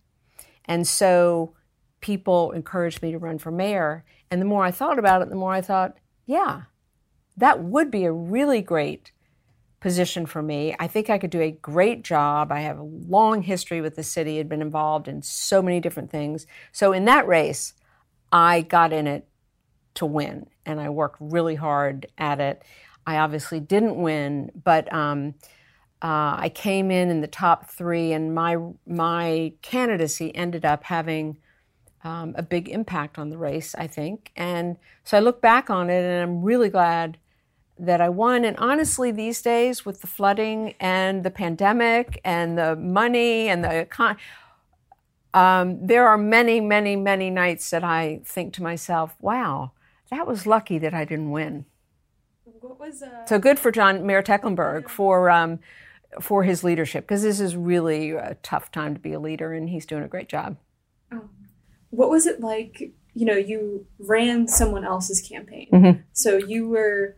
And 0.65 0.87
so 0.87 1.55
people 1.99 2.51
encouraged 2.51 3.01
me 3.01 3.11
to 3.11 3.17
run 3.17 3.37
for 3.37 3.51
mayor. 3.51 4.05
And 4.31 4.39
the 4.39 4.45
more 4.45 4.63
I 4.63 4.71
thought 4.71 4.99
about 4.99 5.21
it, 5.21 5.29
the 5.29 5.35
more 5.35 5.51
I 5.51 5.61
thought, 5.61 5.97
yeah, 6.25 6.63
that 7.35 7.61
would 7.61 7.91
be 7.91 8.05
a 8.05 8.13
really 8.13 8.61
great 8.61 9.11
position 9.83 10.25
for 10.25 10.41
me. 10.41 10.73
I 10.79 10.87
think 10.87 11.09
I 11.09 11.17
could 11.17 11.29
do 11.29 11.41
a 11.41 11.51
great 11.51 12.03
job. 12.03 12.53
I 12.53 12.61
have 12.61 12.79
a 12.79 12.83
long 12.83 13.41
history 13.41 13.81
with 13.81 13.97
the 13.97 14.01
city, 14.01 14.37
had 14.37 14.47
been 14.47 14.61
involved 14.61 15.09
in 15.09 15.21
so 15.21 15.61
many 15.61 15.81
different 15.81 16.09
things. 16.09 16.47
So 16.71 16.93
in 16.93 17.03
that 17.05 17.27
race, 17.27 17.73
I 18.31 18.61
got 18.61 18.93
in 18.93 19.07
it 19.07 19.27
to 19.95 20.05
win, 20.05 20.47
and 20.65 20.79
I 20.79 20.87
worked 20.89 21.17
really 21.19 21.55
hard 21.55 22.07
at 22.17 22.39
it. 22.39 22.63
I 23.05 23.17
obviously 23.17 23.59
didn't 23.59 24.01
win, 24.01 24.51
but 24.63 24.91
um, 24.93 25.35
uh, 26.01 26.39
I 26.39 26.49
came 26.55 26.89
in 26.89 27.09
in 27.09 27.19
the 27.19 27.27
top 27.27 27.69
three, 27.69 28.13
and 28.13 28.33
my 28.33 28.55
my 28.87 29.51
candidacy 29.61 30.33
ended 30.33 30.63
up 30.63 30.85
having 30.85 31.39
um, 32.05 32.35
a 32.37 32.41
big 32.41 32.69
impact 32.69 33.19
on 33.19 33.29
the 33.29 33.37
race, 33.37 33.75
I 33.75 33.87
think. 33.87 34.31
And 34.37 34.77
so 35.03 35.17
I 35.17 35.19
look 35.19 35.41
back 35.41 35.69
on 35.69 35.89
it, 35.89 36.05
and 36.05 36.23
I'm 36.23 36.41
really 36.41 36.69
glad 36.69 37.17
that 37.79 37.99
I 38.01 38.09
won. 38.09 38.45
And 38.45 38.55
honestly, 38.57 39.11
these 39.11 39.41
days 39.41 39.85
with 39.85 40.01
the 40.01 40.07
flooding 40.07 40.75
and 40.79 41.23
the 41.23 41.31
pandemic 41.31 42.21
and 42.23 42.57
the 42.57 42.75
money 42.75 43.49
and 43.49 43.63
the 43.63 43.87
econ- 43.89 44.17
um, 45.33 45.85
there 45.85 46.07
are 46.07 46.17
many, 46.17 46.61
many, 46.61 46.95
many 46.95 47.29
nights 47.29 47.71
that 47.71 47.83
I 47.83 48.21
think 48.23 48.53
to 48.53 48.63
myself, 48.63 49.15
wow, 49.19 49.71
that 50.11 50.27
was 50.27 50.45
lucky 50.45 50.77
that 50.77 50.93
I 50.93 51.05
didn't 51.05 51.31
win. 51.31 51.65
What 52.61 52.79
was 52.79 53.01
uh, 53.01 53.25
So 53.25 53.39
good 53.39 53.57
for 53.59 53.71
John 53.71 54.05
Mayor 54.05 54.21
Tecklenburg 54.21 54.89
for 54.89 55.29
um, 55.29 55.59
for 56.21 56.43
his 56.43 56.63
leadership 56.63 57.05
because 57.05 57.23
this 57.23 57.39
is 57.39 57.55
really 57.57 58.11
a 58.11 58.37
tough 58.43 58.71
time 58.71 58.93
to 58.93 58.99
be 58.99 59.13
a 59.13 59.19
leader, 59.19 59.51
and 59.53 59.69
he's 59.69 59.85
doing 59.85 60.03
a 60.03 60.07
great 60.07 60.29
job. 60.29 60.57
Oh. 61.11 61.29
What 61.89 62.09
was 62.09 62.25
it 62.27 62.39
like? 62.39 62.93
You 63.15 63.25
know, 63.25 63.35
you 63.35 63.85
ran 63.99 64.47
someone 64.47 64.85
else's 64.85 65.21
campaign, 65.21 65.67
Mhm. 65.73 66.03
so 66.13 66.37
you 66.37 66.69
were 66.69 67.15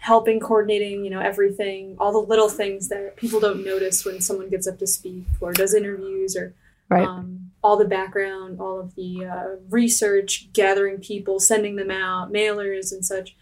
helping, 0.00 0.40
coordinating. 0.40 1.04
You 1.04 1.10
know, 1.10 1.20
everything, 1.20 1.96
all 1.98 2.12
the 2.12 2.18
little 2.18 2.48
things 2.48 2.88
that 2.88 3.16
people 3.16 3.40
don't 3.40 3.64
notice 3.64 4.04
when 4.04 4.20
someone 4.20 4.48
gets 4.50 4.66
up 4.66 4.78
to 4.78 4.86
speak 4.86 5.24
or 5.40 5.52
does 5.52 5.74
interviews 5.74 6.36
or 6.36 6.54
Right. 6.88 7.06
um, 7.06 7.52
all 7.62 7.76
the 7.76 7.84
background, 7.84 8.58
all 8.60 8.80
of 8.80 8.96
the 8.96 9.24
uh, 9.24 9.46
research, 9.68 10.48
gathering 10.52 10.98
people, 10.98 11.38
sending 11.38 11.76
them 11.76 11.88
out, 11.90 12.32
mailers 12.32 12.90
and 12.92 13.06
such. 13.06 13.36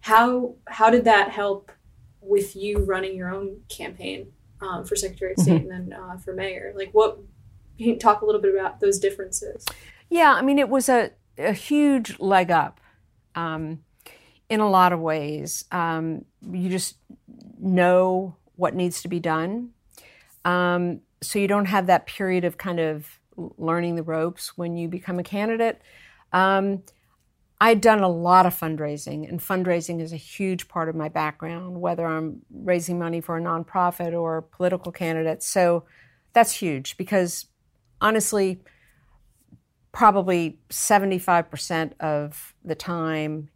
How 0.00 0.56
how 0.66 0.90
did 0.90 1.04
that 1.04 1.30
help 1.30 1.72
with 2.20 2.54
you 2.54 2.78
running 2.84 3.16
your 3.16 3.34
own 3.34 3.62
campaign 3.70 4.32
um, 4.60 4.84
for 4.84 4.96
Secretary 4.96 5.32
of 5.32 5.38
State 5.38 5.62
and 5.62 5.70
then 5.70 5.92
uh, 5.98 6.18
for 6.18 6.34
mayor? 6.34 6.74
Like, 6.76 6.90
what? 6.92 7.16
Can 7.78 7.86
you 7.88 7.96
talk 7.96 8.20
a 8.20 8.26
little 8.26 8.42
bit 8.42 8.54
about 8.54 8.80
those 8.80 8.98
differences? 8.98 9.64
Yeah, 10.10 10.34
I 10.34 10.42
mean, 10.42 10.58
it 10.58 10.68
was 10.68 10.90
a, 10.90 11.12
a 11.38 11.52
huge 11.54 12.18
leg 12.20 12.50
up 12.50 12.78
um, 13.34 13.82
in 14.50 14.60
a 14.60 14.68
lot 14.68 14.92
of 14.92 15.00
ways. 15.00 15.64
Um, 15.70 16.26
you 16.50 16.68
just 16.68 16.96
know 17.58 18.36
what 18.56 18.74
needs 18.74 19.00
to 19.02 19.08
be 19.08 19.20
done. 19.20 19.70
Um, 20.44 21.00
so 21.22 21.38
you 21.38 21.48
don't 21.48 21.66
have 21.66 21.86
that 21.86 22.06
period 22.06 22.44
of 22.44 22.58
kind 22.58 22.80
of 22.80 23.20
learning 23.56 23.94
the 23.94 24.02
ropes 24.02 24.58
when 24.58 24.76
you 24.76 24.88
become 24.88 25.18
a 25.18 25.22
candidate. 25.22 25.80
Um, 26.32 26.82
I'd 27.62 27.80
done 27.80 28.00
a 28.00 28.08
lot 28.08 28.46
of 28.46 28.58
fundraising, 28.58 29.28
and 29.28 29.38
fundraising 29.38 30.00
is 30.00 30.12
a 30.12 30.16
huge 30.16 30.66
part 30.66 30.88
of 30.88 30.96
my 30.96 31.10
background, 31.10 31.80
whether 31.80 32.06
I'm 32.06 32.40
raising 32.50 32.98
money 32.98 33.20
for 33.20 33.36
a 33.36 33.40
nonprofit 33.40 34.18
or 34.18 34.42
political 34.42 34.90
candidates. 34.90 35.46
So 35.46 35.84
that's 36.32 36.52
huge 36.52 36.96
because 36.96 37.46
honestly, 38.00 38.62
probably 39.92 40.58
75% 40.70 41.92
of 42.00 42.54
the 42.64 42.74
time 42.74 43.50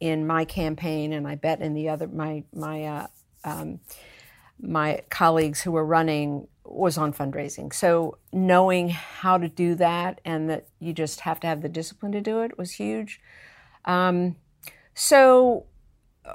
in 0.00 0.26
my 0.26 0.44
campaign, 0.44 1.12
and 1.12 1.26
I 1.26 1.34
bet 1.34 1.60
in 1.60 1.74
the 1.74 1.88
other 1.88 2.06
my 2.06 2.44
my 2.52 2.84
uh, 2.84 3.06
um, 3.44 3.80
my 4.60 5.02
colleagues 5.10 5.62
who 5.62 5.72
were 5.72 5.84
running 5.84 6.48
was 6.64 6.98
on 6.98 7.12
fundraising. 7.12 7.72
So 7.72 8.18
knowing 8.32 8.88
how 8.88 9.38
to 9.38 9.48
do 9.48 9.74
that 9.76 10.20
and 10.24 10.50
that 10.50 10.66
you 10.80 10.92
just 10.92 11.20
have 11.20 11.38
to 11.40 11.46
have 11.46 11.62
the 11.62 11.68
discipline 11.68 12.12
to 12.12 12.20
do 12.20 12.40
it 12.40 12.58
was 12.58 12.72
huge. 12.72 13.20
Um, 13.84 14.36
so 14.94 15.66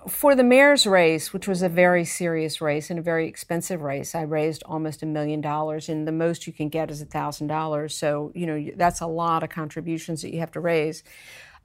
for 0.08 0.36
the 0.36 0.44
mayor's 0.44 0.88
race, 0.88 1.34
which 1.34 1.48
was 1.48 1.62
a 1.62 1.70
very 1.70 2.06
serious 2.06 2.62
race 2.62 2.90
and 2.90 2.98
a 2.98 3.02
very 3.02 3.28
expensive 3.28 3.82
race, 3.82 4.16
I 4.16 4.22
raised 4.22 4.64
almost 4.64 5.04
a 5.04 5.06
million 5.06 5.42
dollars, 5.42 5.90
and 5.90 6.08
the 6.08 6.12
most 6.12 6.48
you 6.48 6.54
can 6.54 6.70
get 6.70 6.90
is 6.90 7.02
a 7.02 7.06
thousand 7.06 7.48
dollars. 7.48 7.98
So 7.98 8.32
you 8.34 8.46
know 8.46 8.72
that's 8.76 9.02
a 9.02 9.08
lot 9.08 9.44
of 9.44 9.50
contributions 9.50 10.22
that 10.22 10.34
you 10.34 10.40
have 10.40 10.52
to 10.52 10.60
raise. 10.60 11.04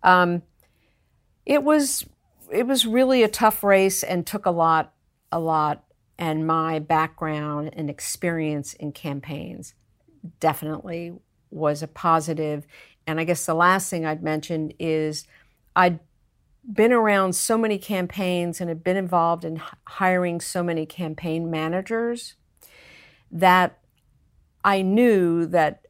Um, 0.03 0.43
it 1.47 1.63
was 1.63 2.05
it 2.53 2.67
was 2.67 2.85
really 2.87 3.23
a 3.23 3.29
tough 3.29 3.65
race 3.65 4.03
and 4.03 4.27
took 4.27 4.45
a 4.45 4.51
lot 4.51 4.93
a 5.33 5.41
lot. 5.41 5.85
And 6.19 6.47
my 6.47 6.79
background 6.79 7.71
and 7.75 7.91
experience 7.91 8.73
in 8.75 8.93
campaigns 8.93 9.75
definitely 10.41 11.13
was 11.51 11.83
a 11.83 11.89
positive. 11.89 12.67
And 13.07 13.21
I 13.21 13.25
guess 13.25 13.45
the 13.45 13.55
last 13.55 13.91
thing 13.91 14.07
I'd 14.07 14.23
mention 14.23 14.73
is 14.79 15.27
I'd 15.75 16.01
been 16.71 16.93
around 16.93 17.35
so 17.35 17.57
many 17.59 17.79
campaigns 17.79 18.61
and 18.61 18.69
had 18.69 18.83
been 18.83 18.97
involved 18.97 19.45
in 19.45 19.61
hiring 19.85 20.41
so 20.41 20.63
many 20.63 20.87
campaign 20.87 21.51
managers 21.51 22.35
that 23.31 23.79
I 24.65 24.83
knew 24.83 25.47
that 25.47 25.83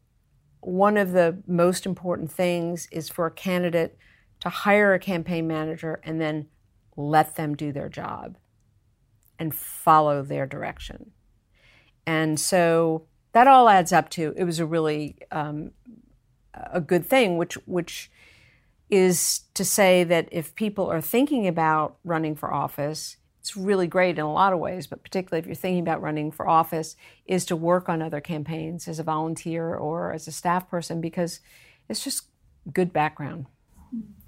one 0.60 0.96
of 0.96 1.12
the 1.12 1.40
most 1.46 1.86
important 1.86 2.30
things 2.30 2.88
is 2.90 3.08
for 3.08 3.26
a 3.26 3.30
candidate 3.30 3.96
to 4.40 4.48
hire 4.48 4.94
a 4.94 4.98
campaign 4.98 5.46
manager 5.46 6.00
and 6.02 6.20
then 6.20 6.48
let 6.96 7.36
them 7.36 7.54
do 7.54 7.72
their 7.72 7.88
job 7.88 8.36
and 9.38 9.54
follow 9.54 10.22
their 10.22 10.46
direction. 10.46 11.12
And 12.06 12.38
so 12.38 13.06
that 13.32 13.46
all 13.46 13.68
adds 13.68 13.92
up 13.92 14.08
to 14.10 14.32
it 14.36 14.44
was 14.44 14.58
a 14.58 14.66
really 14.66 15.16
um, 15.30 15.72
a 16.54 16.80
good 16.80 17.04
thing, 17.06 17.36
which 17.36 17.54
which 17.66 18.10
is 18.88 19.40
to 19.54 19.64
say 19.64 20.04
that 20.04 20.28
if 20.30 20.54
people 20.54 20.90
are 20.90 21.00
thinking 21.00 21.46
about 21.46 21.96
running 22.04 22.36
for 22.36 22.52
office, 22.52 23.16
it's 23.40 23.56
really 23.56 23.86
great 23.86 24.18
in 24.18 24.24
a 24.24 24.32
lot 24.32 24.52
of 24.52 24.58
ways, 24.58 24.86
but 24.86 25.02
particularly 25.02 25.40
if 25.40 25.46
you're 25.46 25.54
thinking 25.54 25.80
about 25.80 26.00
running 26.00 26.30
for 26.30 26.48
office, 26.48 26.96
is 27.26 27.44
to 27.46 27.56
work 27.56 27.88
on 27.88 28.00
other 28.00 28.20
campaigns 28.20 28.88
as 28.88 28.98
a 28.98 29.04
volunteer 29.04 29.74
or 29.74 30.12
as 30.12 30.26
a 30.26 30.32
staff 30.32 30.68
person 30.68 31.00
because 31.00 31.40
it's 31.88 32.02
just 32.02 32.28
good 32.72 32.92
background. 32.92 33.46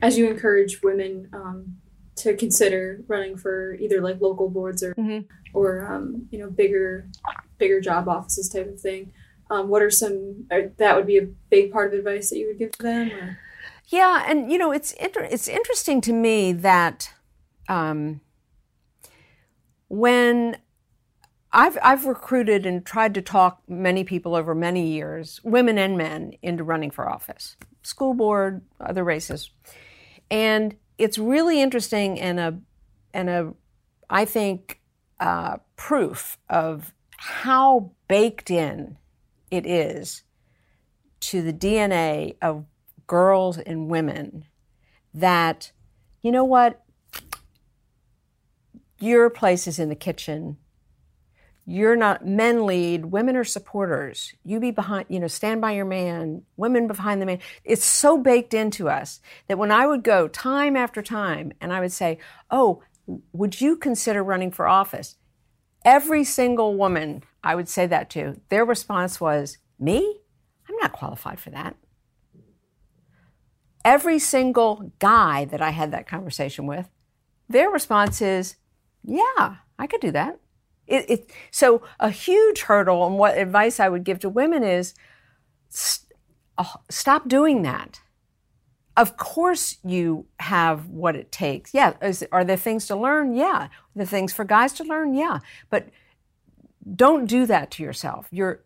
As 0.01 0.16
you 0.16 0.31
encourage 0.31 0.83
women 0.83 1.29
um, 1.33 1.77
to 2.16 2.37
consider 2.37 3.03
running 3.09 3.37
for 3.37 3.75
either 3.75 4.01
like 4.01 4.21
local 4.21 4.49
boards 4.49 4.83
or 4.83 4.94
mm-hmm. 4.94 5.27
or 5.55 5.87
um, 5.87 6.27
you 6.31 6.38
know 6.38 6.51
bigger 6.51 7.09
bigger 7.59 7.81
job 7.81 8.09
offices 8.09 8.49
type 8.49 8.68
of 8.68 8.81
thing, 8.81 9.12
um, 9.51 9.68
what 9.68 9.83
are 9.83 9.90
some 9.90 10.47
uh, 10.51 10.68
that 10.77 10.97
would 10.97 11.07
be 11.07 11.18
a 11.18 11.27
big 11.51 11.73
part 11.73 11.92
of 11.92 11.99
advice 11.99 12.31
that 12.31 12.38
you 12.38 12.47
would 12.49 12.59
give 12.59 12.73
to 12.73 12.83
them? 12.83 13.11
Or? 13.11 13.38
Yeah, 13.87 14.25
and 14.27 14.51
you 14.53 14.59
know 14.59 14.73
it's 14.73 14.92
inter- 14.92 15.29
it's 15.31 15.49
interesting 15.49 16.01
to 16.03 16.12
me 16.12 16.53
that 16.53 17.12
um, 17.68 18.21
when 19.88 20.59
I've 21.53 21.79
I've 21.83 22.05
recruited 22.05 22.66
and 22.66 22.85
tried 22.85 23.14
to 23.14 23.23
talk 23.23 23.62
many 23.66 24.05
people 24.05 24.35
over 24.35 24.55
many 24.55 24.87
years, 24.88 25.40
women 25.42 25.79
and 25.79 25.97
men, 25.97 26.35
into 26.42 26.62
running 26.62 26.90
for 26.90 27.09
office, 27.09 27.57
school 27.83 28.14
board, 28.14 28.62
other 28.81 29.05
races, 29.05 29.51
and 30.31 30.77
it's 30.97 31.19
really 31.19 31.61
interesting 31.61 32.21
and 32.21 32.41
a 32.41 32.59
and 33.14 33.29
a 33.29 33.55
I 34.11 34.25
think 34.25 34.81
uh, 35.21 35.59
proof 35.77 36.38
of 36.49 36.95
how 37.17 37.93
baked 38.07 38.51
in 38.51 38.97
it 39.51 39.67
is 39.67 40.23
to 41.21 41.43
the 41.43 41.53
DNA 41.53 42.37
of 42.41 42.64
girls 43.07 43.59
and 43.59 43.88
women 43.88 44.45
that, 45.12 45.73
you 46.23 46.31
know 46.31 46.45
what, 46.45 46.85
your 49.01 49.31
place 49.31 49.67
is 49.67 49.79
in 49.79 49.88
the 49.88 49.95
kitchen. 49.95 50.59
You're 51.70 51.96
not 51.96 52.26
men 52.26 52.64
lead, 52.64 53.04
women 53.04 53.37
are 53.37 53.44
supporters. 53.44 54.33
You 54.42 54.59
be 54.59 54.70
behind, 54.70 55.04
you 55.11 55.20
know, 55.20 55.26
stand 55.26 55.61
by 55.61 55.72
your 55.72 55.85
man, 55.85 56.44
women 56.57 56.87
behind 56.87 57.20
the 57.20 57.26
man. 57.26 57.40
It's 57.62 57.85
so 57.85 58.16
baked 58.16 58.54
into 58.54 58.88
us 58.88 59.20
that 59.48 59.59
when 59.59 59.70
I 59.70 59.87
would 59.87 60.02
go 60.02 60.28
time 60.28 60.76
after 60.76 61.02
time 61.02 61.52
and 61.61 61.70
I 61.70 61.81
would 61.81 61.92
say, 61.92 62.20
Oh, 62.50 62.83
would 63.35 63.61
you 63.61 63.76
consider 63.76 64.24
running 64.24 64.50
for 64.50 64.66
office? 64.66 65.16
Every 65.85 66.24
single 66.24 66.74
woman 66.74 67.22
I 67.44 67.54
would 67.54 67.68
say 67.68 67.87
that 67.87 68.09
to, 68.11 68.40
their 68.48 68.64
response 68.64 69.20
was, 69.20 69.59
Me? 69.78 70.20
I'm 70.70 70.76
not 70.76 70.92
qualified 70.92 71.38
for 71.38 71.50
that. 71.50 71.76
Every 73.85 74.18
single 74.18 74.90
guy 75.00 75.44
that 75.44 75.61
I 75.61 75.68
had 75.68 75.90
that 75.90 76.09
conversation 76.09 76.66
with, 76.66 76.88
their 77.46 77.68
response 77.68 78.22
is, 78.22 78.57
Yeah, 79.04 79.57
I 79.78 79.87
could 79.87 80.00
do 80.00 80.12
that. 80.12 80.40
It, 80.88 81.11
it, 81.11 81.31
so, 81.51 81.83
a 82.01 82.11
huge 82.11 82.62
hurdle, 82.62 83.07
and 83.07 83.18
what 83.18 83.37
advice 83.37 83.79
I 83.79 83.88
would 83.88 84.05
give 84.05 84.18
to 84.20 84.29
women 84.29 84.64
is 84.64 84.94
st- 85.68 86.09
uh, 86.57 86.64
stop 86.90 87.29
doing 87.29 87.62
that. 87.62 88.01
Of 88.96 89.16
course, 89.16 89.77
you 89.85 90.27
have 90.40 90.88
what 90.88 91.14
it 91.14 91.31
takes. 91.31 91.72
Yeah. 91.72 91.94
Is, 92.03 92.27
are 92.33 92.44
there 92.44 92.57
things 92.57 92.87
to 92.88 92.96
learn? 92.96 93.35
Yeah. 93.35 93.68
There 93.94 94.05
things 94.05 94.33
for 94.33 94.44
guys 94.44 94.72
to 94.74 94.85
learn? 94.85 95.14
Yeah. 95.14 95.38
But 95.70 95.88
don't 96.96 97.27
do 97.27 97.46
that 97.46 97.70
to 97.72 97.85
yourself. 97.85 98.27
You're, 98.33 98.64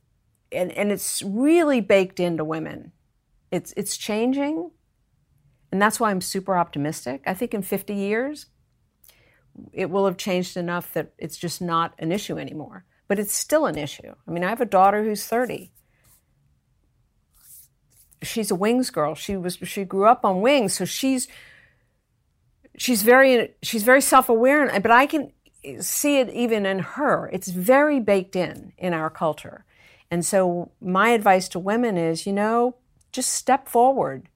and, 0.51 0.73
and 0.73 0.91
it's 0.91 1.21
really 1.23 1.83
baked 1.83 2.19
into 2.19 2.45
women. 2.45 2.93
It's, 3.51 3.75
it's 3.77 3.99
changing. 3.99 4.71
And 5.71 5.83
that's 5.83 6.01
why 6.01 6.11
I'm 6.11 6.23
super 6.23 6.57
optimistic. 6.57 7.23
I 7.27 7.35
think 7.35 7.53
in 7.53 7.61
50 7.61 7.95
years, 7.95 8.47
it 9.73 9.91
will 9.91 10.07
have 10.07 10.17
changed 10.17 10.57
enough 10.57 10.93
that 10.95 11.13
it's 11.19 11.37
just 11.37 11.61
not 11.61 11.95
an 11.99 12.13
issue 12.13 12.39
anymore. 12.39 12.85
But 13.09 13.19
it's 13.19 13.35
still 13.35 13.67
an 13.67 13.77
issue. 13.77 14.15
I 14.27 14.31
mean, 14.31 14.45
I 14.45 14.49
have 14.49 14.61
a 14.61 14.67
daughter 14.67 15.03
who's 15.05 15.27
30. 15.27 15.71
She's 18.23 18.51
a 18.51 18.55
wings 18.55 18.91
girl. 18.91 19.15
She 19.15 19.37
was 19.37 19.59
she 19.65 19.85
grew 19.85 20.07
up 20.07 20.25
on 20.25 20.41
wings, 20.41 20.75
so 20.75 20.85
she's 20.85 21.27
she's 22.77 23.03
very 23.03 23.55
she's 23.63 23.83
very 23.83 24.01
self-aware, 24.01 24.81
but 24.81 24.91
I 24.93 25.07
can 25.07 25.33
see 25.81 26.19
it 26.19 26.31
even 26.31 26.65
in 26.65 26.79
her. 26.79 27.29
It's 27.33 27.49
very 27.49 28.01
baked 28.01 28.37
in 28.37 28.73
in 28.79 28.95
our 28.95 29.11
culture. 29.11 29.65
And 30.11 30.25
so 30.25 30.71
my 30.81 31.11
advice 31.11 31.49
to 31.49 31.59
women 31.59 31.97
is, 31.97 32.27
you 32.27 32.33
know, 32.33 32.77
just 33.11 33.31
step 33.31 33.69
forward. 33.69 34.29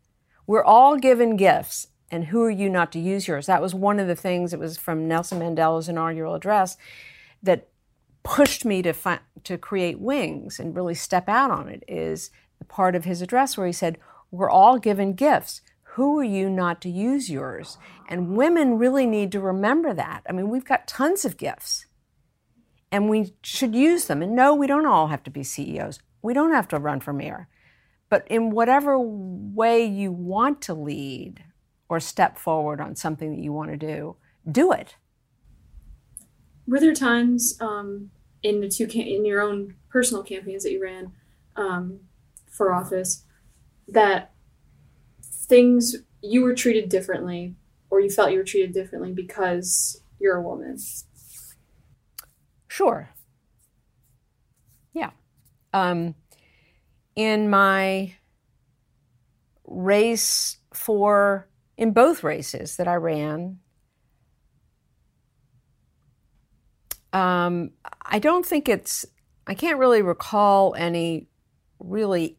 We're 0.46 0.64
all 0.64 0.96
given 0.96 1.36
gifts 1.36 1.88
and 2.10 2.26
who 2.26 2.42
are 2.42 2.50
you 2.50 2.68
not 2.68 2.92
to 2.92 3.00
use 3.00 3.26
yours? 3.26 3.46
That 3.46 3.62
was 3.62 3.74
one 3.74 3.98
of 3.98 4.06
the 4.06 4.16
things. 4.16 4.52
It 4.52 4.60
was 4.60 4.78
from 4.78 5.08
Nelson 5.08 5.40
Mandela's 5.40 5.88
inaugural 5.88 6.34
address 6.34 6.76
that 7.42 7.68
pushed 8.22 8.64
me 8.64 8.82
to 8.82 8.92
fi- 8.92 9.20
to 9.44 9.58
create 9.58 10.00
Wings 10.00 10.58
and 10.58 10.76
really 10.76 10.94
step 10.94 11.28
out 11.28 11.50
on 11.50 11.68
it. 11.68 11.82
Is 11.88 12.30
the 12.58 12.64
part 12.64 12.94
of 12.94 13.04
his 13.04 13.22
address 13.22 13.56
where 13.56 13.66
he 13.66 13.72
said, 13.72 13.98
"We're 14.30 14.50
all 14.50 14.78
given 14.78 15.14
gifts. 15.14 15.62
Who 15.94 16.18
are 16.18 16.24
you 16.24 16.48
not 16.48 16.80
to 16.82 16.90
use 16.90 17.30
yours?" 17.30 17.78
And 18.08 18.36
women 18.36 18.78
really 18.78 19.06
need 19.06 19.32
to 19.32 19.40
remember 19.40 19.92
that. 19.94 20.22
I 20.28 20.32
mean, 20.32 20.48
we've 20.48 20.64
got 20.64 20.86
tons 20.86 21.24
of 21.24 21.36
gifts, 21.36 21.86
and 22.92 23.08
we 23.08 23.34
should 23.42 23.74
use 23.74 24.06
them. 24.06 24.22
And 24.22 24.34
no, 24.36 24.54
we 24.54 24.68
don't 24.68 24.86
all 24.86 25.08
have 25.08 25.24
to 25.24 25.30
be 25.30 25.42
CEOs. 25.42 26.00
We 26.22 26.34
don't 26.34 26.52
have 26.52 26.68
to 26.68 26.78
run 26.78 27.00
for 27.00 27.12
mayor. 27.12 27.48
But 28.08 28.26
in 28.28 28.50
whatever 28.50 28.96
way 28.98 29.84
you 29.84 30.12
want 30.12 30.60
to 30.62 30.74
lead 30.74 31.42
or 31.88 32.00
step 32.00 32.38
forward 32.38 32.80
on 32.80 32.96
something 32.96 33.30
that 33.30 33.42
you 33.42 33.52
want 33.52 33.70
to 33.70 33.76
do, 33.76 34.16
do 34.50 34.72
it. 34.72 34.96
Were 36.66 36.80
there 36.80 36.94
times 36.94 37.56
um, 37.60 38.10
in 38.42 38.60
the 38.60 38.68
two 38.68 38.86
in 38.86 39.24
your 39.24 39.40
own 39.40 39.76
personal 39.88 40.22
campaigns 40.22 40.64
that 40.64 40.72
you 40.72 40.82
ran 40.82 41.12
um, 41.54 42.00
for 42.50 42.72
office 42.72 43.24
that 43.88 44.32
things 45.22 45.96
you 46.22 46.42
were 46.42 46.54
treated 46.54 46.88
differently 46.88 47.54
or 47.90 48.00
you 48.00 48.10
felt 48.10 48.32
you 48.32 48.38
were 48.38 48.44
treated 48.44 48.72
differently 48.72 49.12
because 49.12 50.02
you're 50.18 50.36
a 50.36 50.42
woman? 50.42 50.76
Sure. 52.68 53.10
Yeah. 54.92 55.10
Um, 55.72 56.14
in 57.14 57.48
my 57.48 58.14
race 59.66 60.58
for, 60.72 61.48
in 61.76 61.92
both 61.92 62.22
races 62.22 62.76
that 62.76 62.88
I 62.88 62.94
ran, 62.94 63.58
um, 67.12 67.70
I 68.04 68.18
don't 68.18 68.44
think 68.44 68.68
it's, 68.68 69.06
I 69.46 69.54
can't 69.54 69.78
really 69.78 70.02
recall 70.02 70.74
any 70.76 71.28
really 71.78 72.38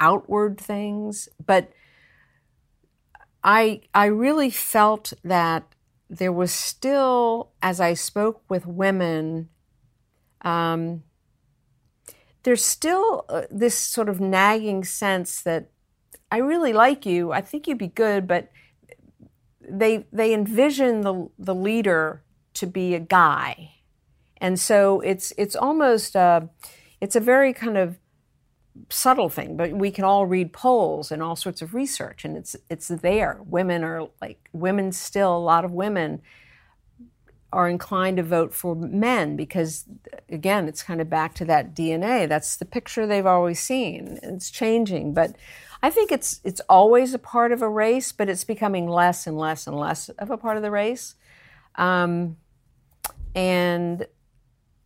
outward 0.00 0.60
things, 0.60 1.28
but 1.44 1.70
I, 3.42 3.82
I 3.94 4.06
really 4.06 4.50
felt 4.50 5.12
that 5.22 5.64
there 6.08 6.32
was 6.32 6.52
still, 6.52 7.52
as 7.62 7.80
I 7.80 7.94
spoke 7.94 8.42
with 8.48 8.66
women, 8.66 9.48
um, 10.42 11.02
there's 12.42 12.64
still 12.64 13.24
uh, 13.28 13.42
this 13.50 13.76
sort 13.76 14.08
of 14.08 14.20
nagging 14.20 14.84
sense 14.84 15.42
that 15.42 15.70
I 16.30 16.38
really 16.38 16.72
like 16.72 17.04
you. 17.04 17.32
I 17.32 17.40
think 17.40 17.66
you'd 17.66 17.78
be 17.78 17.88
good, 17.88 18.28
but 18.28 18.50
they 19.68 20.06
they 20.12 20.32
envision 20.32 21.02
the 21.02 21.28
the 21.38 21.54
leader 21.54 22.22
to 22.54 22.66
be 22.66 22.94
a 22.94 23.00
guy, 23.00 23.74
and 24.38 24.58
so 24.58 25.00
it's 25.00 25.32
it's 25.36 25.56
almost 25.56 26.14
a, 26.14 26.20
uh, 26.20 26.40
it's 27.00 27.16
a 27.16 27.20
very 27.20 27.52
kind 27.52 27.76
of 27.76 27.98
subtle 28.88 29.28
thing. 29.28 29.56
But 29.56 29.72
we 29.72 29.90
can 29.90 30.04
all 30.04 30.26
read 30.26 30.52
polls 30.52 31.10
and 31.10 31.22
all 31.22 31.36
sorts 31.36 31.62
of 31.62 31.74
research, 31.74 32.24
and 32.24 32.36
it's 32.36 32.56
it's 32.70 32.88
there. 32.88 33.40
Women 33.44 33.84
are 33.84 34.08
like 34.20 34.48
women 34.52 34.92
still 34.92 35.36
a 35.36 35.38
lot 35.38 35.64
of 35.64 35.72
women 35.72 36.22
are 37.52 37.68
inclined 37.68 38.16
to 38.18 38.22
vote 38.22 38.52
for 38.52 38.74
men 38.74 39.36
because, 39.36 39.86
again, 40.28 40.68
it's 40.68 40.82
kind 40.82 41.00
of 41.00 41.08
back 41.08 41.32
to 41.34 41.44
that 41.44 41.74
DNA. 41.74 42.28
That's 42.28 42.56
the 42.56 42.64
picture 42.64 43.06
they've 43.06 43.24
always 43.24 43.60
seen. 43.60 44.18
It's 44.22 44.50
changing, 44.50 45.14
but 45.14 45.36
I 45.82 45.90
think 45.90 46.10
it's 46.10 46.40
it's 46.44 46.60
always 46.68 47.14
a 47.14 47.18
part 47.18 47.52
of 47.52 47.62
a 47.62 47.68
race, 47.68 48.12
but 48.12 48.28
it's 48.28 48.44
becoming 48.44 48.88
less 48.88 49.26
and 49.26 49.38
less 49.38 49.66
and 49.66 49.76
less 49.76 50.08
of 50.08 50.30
a 50.30 50.36
part 50.36 50.56
of 50.56 50.62
the 50.62 50.70
race, 50.70 51.14
um, 51.76 52.36
and 53.34 54.06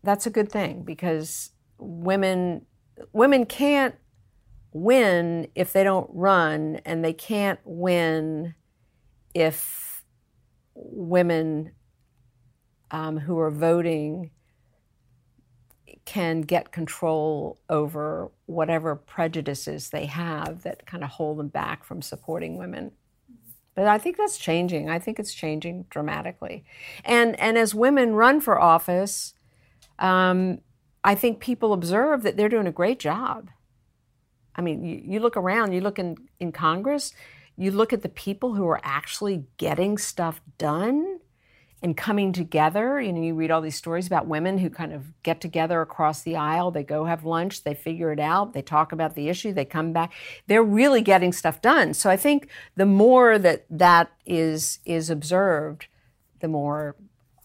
that's 0.03 0.26
a 0.26 0.31
good 0.31 0.50
thing 0.50 0.83
because 0.83 1.50
women 1.79 2.66
women 3.12 3.46
can't 3.46 3.94
win 4.72 5.48
if 5.55 5.72
they 5.72 5.85
don't 5.85 6.11
run, 6.12 6.81
and 6.85 7.05
they 7.05 7.12
can't 7.12 7.61
win 7.64 8.55
if 9.35 10.05
women 10.74 11.72
um, 12.90 13.18
who 13.18 13.38
are 13.38 13.50
voting 13.50 14.31
can 16.11 16.40
get 16.40 16.73
control 16.73 17.57
over 17.68 18.33
whatever 18.46 18.96
prejudices 18.96 19.90
they 19.90 20.07
have 20.07 20.64
that 20.64 20.85
kind 20.85 21.05
of 21.05 21.11
hold 21.11 21.38
them 21.38 21.46
back 21.46 21.85
from 21.85 22.03
supporting 22.03 22.59
women. 22.59 22.90
But 23.77 23.87
I 23.87 23.99
think 23.99 24.16
that's 24.16 24.37
changing. 24.37 24.90
I 24.90 24.99
think 24.99 25.20
it's 25.20 25.33
changing 25.33 25.87
dramatically. 25.88 26.64
And, 27.05 27.38
and 27.38 27.57
as 27.57 27.77
women 27.77 28.14
run 28.14 28.40
for 28.40 28.61
office, 28.61 29.35
um, 30.01 30.59
I 31.05 31.14
think 31.14 31.38
people 31.38 31.73
observe 31.73 32.25
that 32.25 32.37
they're 32.37 32.49
doing 32.49 32.66
a 32.66 32.73
great 32.73 32.99
job. 32.99 33.49
I 34.57 34.62
mean, 34.62 34.85
you, 34.85 35.01
you 35.05 35.20
look 35.20 35.37
around, 35.37 35.75
you 35.75 35.81
look 35.81 36.01
in, 36.01 36.16
in 36.40 36.51
Congress, 36.51 37.14
you 37.57 37.70
look 37.70 37.92
at 37.92 38.03
the 38.03 38.09
people 38.09 38.55
who 38.55 38.66
are 38.66 38.81
actually 38.83 39.44
getting 39.59 39.96
stuff 39.96 40.40
done 40.59 41.10
and 41.82 41.96
coming 41.96 42.32
together. 42.32 43.00
You 43.00 43.12
know, 43.12 43.22
you 43.22 43.34
read 43.34 43.50
all 43.50 43.60
these 43.60 43.76
stories 43.76 44.06
about 44.06 44.26
women 44.26 44.58
who 44.58 44.68
kind 44.68 44.92
of 44.92 45.22
get 45.22 45.40
together 45.40 45.80
across 45.80 46.22
the 46.22 46.36
aisle, 46.36 46.70
they 46.70 46.82
go 46.82 47.04
have 47.04 47.24
lunch, 47.24 47.64
they 47.64 47.74
figure 47.74 48.12
it 48.12 48.20
out, 48.20 48.52
they 48.52 48.62
talk 48.62 48.92
about 48.92 49.14
the 49.14 49.28
issue, 49.28 49.52
they 49.52 49.64
come 49.64 49.92
back. 49.92 50.12
They're 50.46 50.62
really 50.62 51.00
getting 51.00 51.32
stuff 51.32 51.62
done. 51.62 51.94
So 51.94 52.10
I 52.10 52.16
think 52.16 52.48
the 52.76 52.86
more 52.86 53.38
that 53.38 53.64
that 53.70 54.12
is 54.26 54.80
is 54.84 55.10
observed, 55.10 55.86
the 56.40 56.48
more 56.48 56.96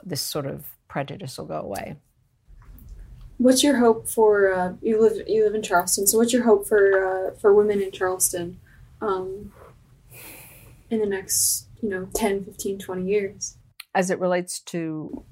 this 0.04 0.22
sort 0.22 0.46
of 0.46 0.66
prejudice 0.88 1.38
will 1.38 1.46
go 1.46 1.60
away. 1.60 1.96
What's 3.38 3.64
your 3.64 3.78
hope 3.78 4.08
for 4.08 4.54
uh, 4.54 4.74
you 4.82 5.02
live 5.02 5.28
you 5.28 5.44
live 5.44 5.56
in 5.56 5.62
Charleston? 5.62 6.08
So 6.08 6.18
what's 6.18 6.34
your 6.34 6.44
hope 6.44 6.68
for 6.68 7.06
uh, 7.06 7.40
for 7.40 7.54
women 7.54 7.82
in 7.82 7.92
Charleston 7.92 8.60
um, 9.02 9.54
in 10.90 11.00
the 11.00 11.06
next 11.06 11.68
you 11.82 11.90
know 11.90 12.10
10, 12.14 12.46
15, 12.46 12.80
20 12.80 13.06
years? 13.06 13.58
As 13.96 14.10
it 14.10 14.20
relates 14.20 14.60
to 14.60 15.24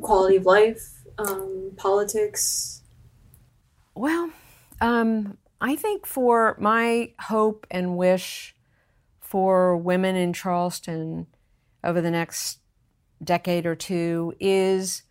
quality 0.00 0.36
of 0.36 0.46
life, 0.46 1.04
um, 1.18 1.72
politics? 1.76 2.82
Well, 3.94 4.30
um, 4.80 5.36
I 5.60 5.76
think 5.76 6.06
for 6.06 6.56
my 6.58 7.12
hope 7.20 7.66
and 7.70 7.96
wish 7.96 8.56
for 9.20 9.76
women 9.76 10.16
in 10.16 10.32
Charleston 10.32 11.26
over 11.84 12.00
the 12.00 12.10
next 12.10 12.58
decade 13.22 13.66
or 13.66 13.74
two 13.74 14.34
is 14.40 15.02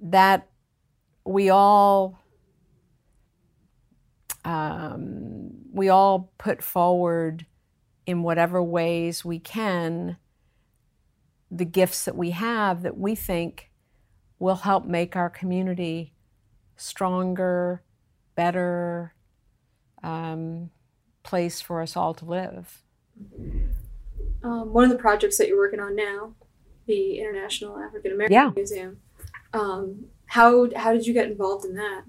that 0.00 0.48
we 1.24 1.50
all 1.50 2.18
um, 4.44 5.50
we 5.72 5.88
all 5.88 6.32
put 6.38 6.62
forward 6.62 7.44
in 8.06 8.22
whatever 8.22 8.62
ways 8.62 9.24
we 9.24 9.38
can 9.38 10.16
the 11.50 11.64
gifts 11.64 12.04
that 12.04 12.16
we 12.16 12.30
have 12.30 12.82
that 12.82 12.96
we 12.96 13.14
think 13.14 13.70
will 14.38 14.56
help 14.56 14.84
make 14.84 15.16
our 15.16 15.30
community 15.30 16.12
stronger, 16.76 17.82
better 18.34 19.14
um, 20.02 20.70
place 21.22 21.60
for 21.60 21.82
us 21.82 21.96
all 21.96 22.14
to 22.14 22.24
live. 22.24 22.82
Um, 24.42 24.72
one 24.72 24.84
of 24.84 24.90
the 24.90 24.98
projects 24.98 25.38
that 25.38 25.48
you're 25.48 25.58
working 25.58 25.80
on 25.80 25.96
now, 25.96 26.34
the 26.86 27.18
International 27.18 27.78
African 27.78 28.12
American 28.12 28.32
yeah. 28.32 28.50
Museum. 28.54 28.98
Um, 29.52 30.06
how 30.26 30.68
how 30.76 30.92
did 30.92 31.06
you 31.06 31.12
get 31.12 31.30
involved 31.30 31.64
in 31.64 31.74
that? 31.74 32.04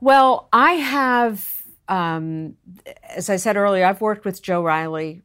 Well, 0.00 0.48
I 0.52 0.72
have, 0.74 1.62
um, 1.88 2.56
as 3.02 3.30
I 3.30 3.36
said 3.36 3.56
earlier, 3.56 3.86
I've 3.86 4.02
worked 4.02 4.24
with 4.24 4.42
Joe 4.42 4.62
Riley 4.62 5.22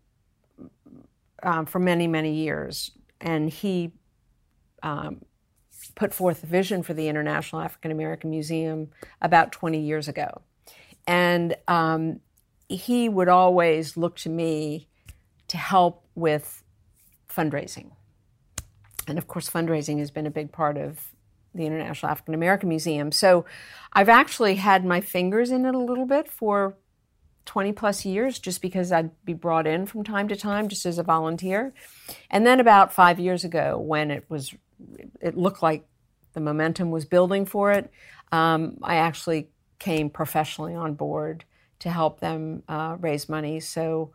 um, 1.43 1.65
for 1.65 1.79
many, 1.79 2.07
many 2.07 2.33
years. 2.33 2.91
And 3.19 3.49
he 3.49 3.91
um, 4.83 5.21
put 5.95 6.13
forth 6.13 6.43
a 6.43 6.47
vision 6.47 6.83
for 6.83 6.93
the 6.93 7.07
International 7.07 7.61
African 7.61 7.91
American 7.91 8.29
Museum 8.29 8.89
about 9.21 9.51
20 9.51 9.79
years 9.79 10.07
ago. 10.07 10.41
And 11.07 11.55
um, 11.67 12.19
he 12.67 13.09
would 13.09 13.27
always 13.27 13.97
look 13.97 14.15
to 14.17 14.29
me 14.29 14.87
to 15.47 15.57
help 15.57 16.05
with 16.15 16.63
fundraising. 17.29 17.91
And 19.07 19.17
of 19.17 19.27
course, 19.27 19.49
fundraising 19.49 19.99
has 19.99 20.11
been 20.11 20.27
a 20.27 20.31
big 20.31 20.51
part 20.51 20.77
of 20.77 21.11
the 21.53 21.65
International 21.65 22.11
African 22.11 22.33
American 22.33 22.69
Museum. 22.69 23.11
So 23.11 23.45
I've 23.93 24.09
actually 24.09 24.55
had 24.55 24.85
my 24.85 25.01
fingers 25.01 25.51
in 25.51 25.65
it 25.65 25.75
a 25.75 25.79
little 25.79 26.05
bit 26.05 26.29
for 26.29 26.77
20 27.45 27.73
plus 27.73 28.05
years 28.05 28.39
just 28.39 28.61
because 28.61 28.91
I'd 28.91 29.11
be 29.25 29.33
brought 29.33 29.67
in 29.67 29.85
from 29.85 30.03
time 30.03 30.27
to 30.27 30.35
time 30.35 30.67
just 30.69 30.85
as 30.85 30.97
a 30.97 31.03
volunteer. 31.03 31.73
And 32.29 32.45
then 32.45 32.59
about 32.59 32.93
five 32.93 33.19
years 33.19 33.43
ago, 33.43 33.77
when 33.77 34.11
it 34.11 34.25
was, 34.29 34.53
it 35.21 35.37
looked 35.37 35.61
like 35.61 35.85
the 36.33 36.39
momentum 36.39 36.91
was 36.91 37.05
building 37.05 37.45
for 37.45 37.71
it, 37.71 37.91
um, 38.31 38.77
I 38.81 38.95
actually 38.95 39.49
came 39.79 40.09
professionally 40.09 40.75
on 40.75 40.93
board 40.93 41.43
to 41.79 41.89
help 41.89 42.19
them 42.19 42.63
uh, 42.67 42.95
raise 42.99 43.27
money. 43.27 43.59
So 43.59 44.11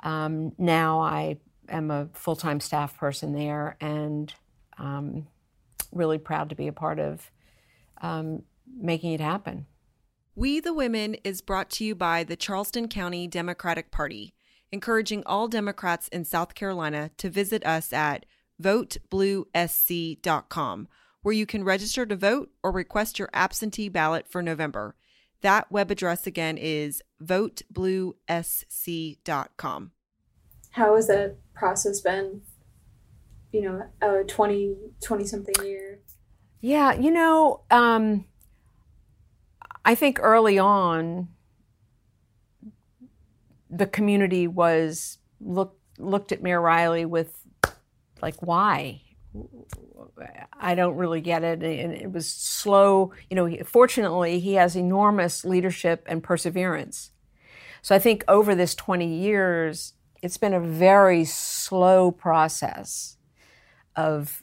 Um, 0.00 0.52
now 0.58 1.00
I 1.00 1.38
am 1.68 1.90
a 1.90 2.08
full 2.12 2.36
time 2.36 2.60
staff 2.60 2.96
person 2.98 3.32
there 3.32 3.76
and 3.80 4.32
um, 4.78 5.26
really 5.90 6.18
proud 6.18 6.50
to 6.50 6.54
be 6.54 6.68
a 6.68 6.72
part 6.72 6.98
of 6.98 7.30
um, 8.02 8.42
making 8.78 9.12
it 9.12 9.20
happen. 9.20 9.66
We 10.38 10.60
the 10.60 10.74
Women 10.74 11.14
is 11.24 11.40
brought 11.40 11.70
to 11.70 11.82
you 11.82 11.94
by 11.94 12.22
the 12.22 12.36
Charleston 12.36 12.88
County 12.88 13.26
Democratic 13.26 13.90
Party, 13.90 14.34
encouraging 14.70 15.22
all 15.24 15.48
Democrats 15.48 16.08
in 16.08 16.26
South 16.26 16.54
Carolina 16.54 17.10
to 17.16 17.30
visit 17.30 17.64
us 17.64 17.90
at 17.90 18.26
votebluesc.com, 18.62 20.88
where 21.22 21.32
you 21.32 21.46
can 21.46 21.64
register 21.64 22.04
to 22.04 22.14
vote 22.14 22.50
or 22.62 22.70
request 22.70 23.18
your 23.18 23.30
absentee 23.32 23.88
ballot 23.88 24.28
for 24.28 24.42
November. 24.42 24.94
That 25.40 25.72
web 25.72 25.90
address 25.90 26.26
again 26.26 26.58
is 26.58 27.00
votebluesc.com. 27.24 29.92
How 30.72 30.96
has 30.96 31.06
that 31.06 31.36
process 31.54 32.02
been? 32.02 32.42
You 33.52 33.62
know, 33.62 33.84
a 34.02 34.22
20, 34.24 34.76
20 35.00 35.24
something 35.24 35.54
year. 35.64 36.00
Yeah, 36.60 36.92
you 36.92 37.10
know, 37.10 37.62
um, 37.70 38.26
I 39.86 39.94
think 39.94 40.18
early 40.20 40.58
on, 40.58 41.28
the 43.70 43.86
community 43.86 44.48
was 44.48 45.18
look 45.40 45.78
looked 45.98 46.32
at 46.32 46.42
Mayor 46.42 46.60
Riley 46.60 47.04
with 47.04 47.38
like, 48.20 48.42
why? 48.42 49.02
I 50.58 50.74
don't 50.74 50.96
really 50.96 51.20
get 51.20 51.44
it. 51.44 51.62
And 51.62 51.92
it 51.94 52.10
was 52.10 52.28
slow. 52.28 53.12
You 53.30 53.36
know, 53.36 53.64
fortunately, 53.64 54.40
he 54.40 54.54
has 54.54 54.74
enormous 54.74 55.44
leadership 55.44 56.04
and 56.06 56.22
perseverance. 56.22 57.12
So 57.80 57.94
I 57.94 58.00
think 58.00 58.24
over 58.26 58.54
this 58.56 58.74
20 58.74 59.06
years, 59.06 59.92
it's 60.20 60.36
been 60.36 60.54
a 60.54 60.60
very 60.60 61.24
slow 61.24 62.10
process 62.10 63.18
of 63.94 64.42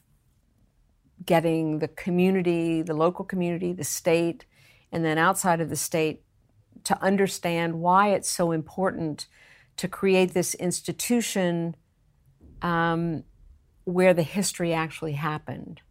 getting 1.25 1.79
the 1.79 1.89
community, 1.89 2.81
the 2.81 2.93
local 2.93 3.25
community, 3.25 3.73
the 3.73 3.83
state, 3.83 4.45
and 4.93 5.03
then 5.03 5.17
outside 5.17 5.59
of 5.59 5.69
the 5.69 5.75
state 5.75 6.21
to 6.83 7.01
understand 7.03 7.81
why 7.81 8.09
it's 8.09 8.29
so 8.29 8.51
important 8.51 9.25
to 9.75 9.87
create 9.87 10.33
this 10.33 10.53
institution 10.55 11.75
um, 12.61 13.23
where 13.85 14.13
the 14.13 14.23
history 14.23 14.71
actually 14.71 15.13
happened. 15.13 15.81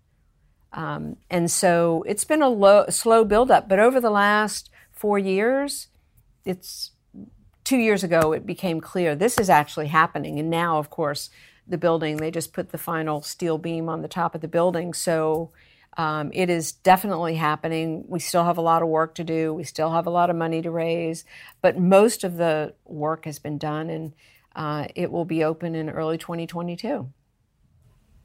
Um, 0.72 1.16
and 1.28 1.50
so 1.50 2.04
it's 2.06 2.24
been 2.24 2.42
a 2.42 2.48
low, 2.48 2.86
slow 2.88 3.24
buildup, 3.24 3.68
but 3.68 3.80
over 3.80 4.00
the 4.00 4.10
last 4.10 4.70
four 4.92 5.18
years, 5.18 5.88
it's 6.44 6.92
two 7.64 7.76
years 7.76 8.04
ago 8.04 8.32
it 8.32 8.46
became 8.46 8.80
clear 8.80 9.14
this 9.14 9.36
is 9.36 9.50
actually 9.50 9.88
happening. 9.88 10.38
And 10.38 10.48
now, 10.48 10.78
of 10.78 10.90
course, 10.90 11.28
the 11.66 11.76
building, 11.76 12.16
they 12.18 12.30
just 12.30 12.52
put 12.52 12.70
the 12.70 12.78
final 12.78 13.20
steel 13.20 13.58
beam 13.58 13.88
on 13.88 14.02
the 14.02 14.08
top 14.08 14.34
of 14.34 14.40
the 14.40 14.48
building. 14.48 14.94
So 14.94 15.50
um, 15.96 16.30
it 16.32 16.48
is 16.48 16.72
definitely 16.72 17.34
happening. 17.34 18.04
We 18.08 18.18
still 18.18 18.44
have 18.44 18.56
a 18.58 18.62
lot 18.62 18.82
of 18.82 18.88
work 18.88 19.14
to 19.16 19.24
do. 19.24 19.52
We 19.52 19.64
still 19.64 19.90
have 19.92 20.06
a 20.06 20.10
lot 20.10 20.30
of 20.30 20.36
money 20.36 20.62
to 20.62 20.70
raise, 20.70 21.24
but 21.60 21.78
most 21.78 22.24
of 22.24 22.36
the 22.36 22.74
work 22.84 23.26
has 23.26 23.38
been 23.38 23.58
done, 23.58 23.90
and 23.90 24.14
uh, 24.56 24.86
it 24.94 25.10
will 25.10 25.24
be 25.26 25.44
open 25.44 25.74
in 25.74 25.90
early 25.90 26.16
2022. 26.16 27.08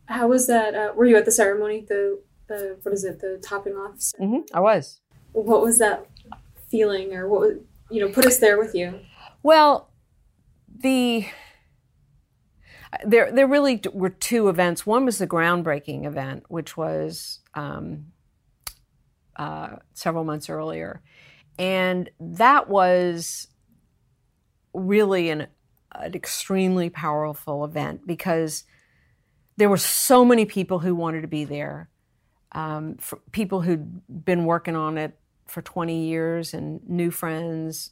How 0.05 0.27
was 0.27 0.47
that? 0.47 0.75
Uh, 0.75 0.93
were 0.95 1.05
you 1.05 1.17
at 1.17 1.25
the 1.25 1.31
ceremony? 1.31 1.85
The 1.87 2.21
the 2.47 2.77
what 2.83 2.93
is 2.93 3.03
it? 3.03 3.19
The 3.19 3.39
topping 3.43 3.73
off. 3.73 3.95
Mm-hmm, 4.19 4.41
I 4.53 4.61
was. 4.61 5.01
What 5.33 5.61
was 5.61 5.77
that 5.79 6.05
feeling, 6.69 7.13
or 7.13 7.27
what 7.27 7.41
was, 7.41 7.57
you 7.91 7.99
know? 7.99 8.09
Put 8.09 8.25
us 8.25 8.37
there 8.37 8.57
with 8.57 8.73
you. 8.73 9.01
Well, 9.43 9.91
the 10.79 11.25
there 13.05 13.31
there 13.31 13.47
really 13.47 13.81
were 13.93 14.09
two 14.09 14.49
events. 14.49 14.85
One 14.85 15.05
was 15.05 15.17
the 15.17 15.27
groundbreaking 15.27 16.05
event, 16.05 16.45
which 16.47 16.77
was 16.77 17.39
um, 17.53 18.07
uh, 19.35 19.77
several 19.93 20.23
months 20.23 20.49
earlier, 20.49 21.01
and 21.57 22.09
that 22.19 22.69
was 22.69 23.47
really 24.73 25.29
an, 25.29 25.47
an 25.93 26.13
extremely 26.13 26.89
powerful 26.89 27.65
event 27.65 28.05
because 28.05 28.63
there 29.57 29.69
were 29.69 29.77
so 29.77 30.23
many 30.23 30.45
people 30.45 30.79
who 30.79 30.95
wanted 30.95 31.21
to 31.21 31.27
be 31.27 31.43
there. 31.43 31.89
Um, 32.53 32.97
people 33.31 33.61
who'd 33.61 34.01
been 34.25 34.45
working 34.45 34.75
on 34.75 34.97
it 34.97 35.17
for 35.47 35.61
20 35.61 36.05
years 36.05 36.53
and 36.53 36.79
new 36.87 37.11
friends, 37.11 37.91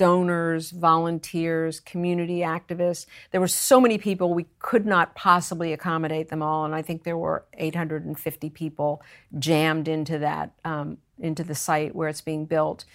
donors, 0.00 0.70
volunteers, 0.70 1.78
community 1.78 2.38
activists. 2.38 3.04
There 3.32 3.40
were 3.40 3.46
so 3.46 3.78
many 3.78 3.98
people, 3.98 4.32
we 4.32 4.46
could 4.58 4.86
not 4.86 5.14
possibly 5.14 5.74
accommodate 5.74 6.30
them 6.30 6.42
all. 6.42 6.64
And 6.64 6.74
I 6.74 6.80
think 6.80 7.04
there 7.04 7.18
were 7.18 7.44
850 7.52 8.48
people 8.48 9.02
jammed 9.38 9.88
into 9.88 10.18
that, 10.20 10.52
um, 10.64 10.96
into 11.18 11.44
the 11.44 11.54
site 11.54 11.94
where 11.94 12.08
it's 12.08 12.22
being 12.22 12.46
built, 12.46 12.86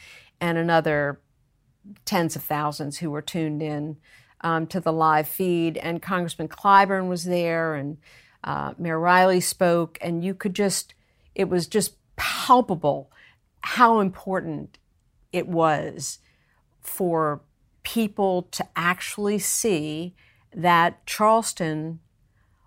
and 0.41 0.57
another 0.57 1.19
tens 2.05 2.35
of 2.35 2.41
thousands 2.41 2.97
who 2.97 3.11
were 3.11 3.21
tuned 3.21 3.61
in 3.61 3.97
um, 4.41 4.65
to 4.65 4.79
the 4.79 4.91
live 4.91 5.27
feed. 5.27 5.77
And 5.77 6.01
Congressman 6.01 6.47
Clyburn 6.47 7.07
was 7.07 7.25
there, 7.25 7.75
and 7.75 7.99
uh, 8.43 8.73
Mayor 8.79 8.99
Riley 8.99 9.41
spoke, 9.41 9.99
and 10.01 10.25
you 10.25 10.33
could 10.33 10.55
just, 10.55 10.95
it 11.35 11.49
was 11.49 11.67
just 11.67 11.97
palpable 12.15 13.11
how 13.61 13.99
important 13.99 14.79
it 15.31 15.47
was 15.47 16.17
for 16.85 17.41
people 17.83 18.43
to 18.51 18.65
actually 18.75 19.39
see 19.39 20.15
that 20.53 21.05
Charleston 21.05 21.99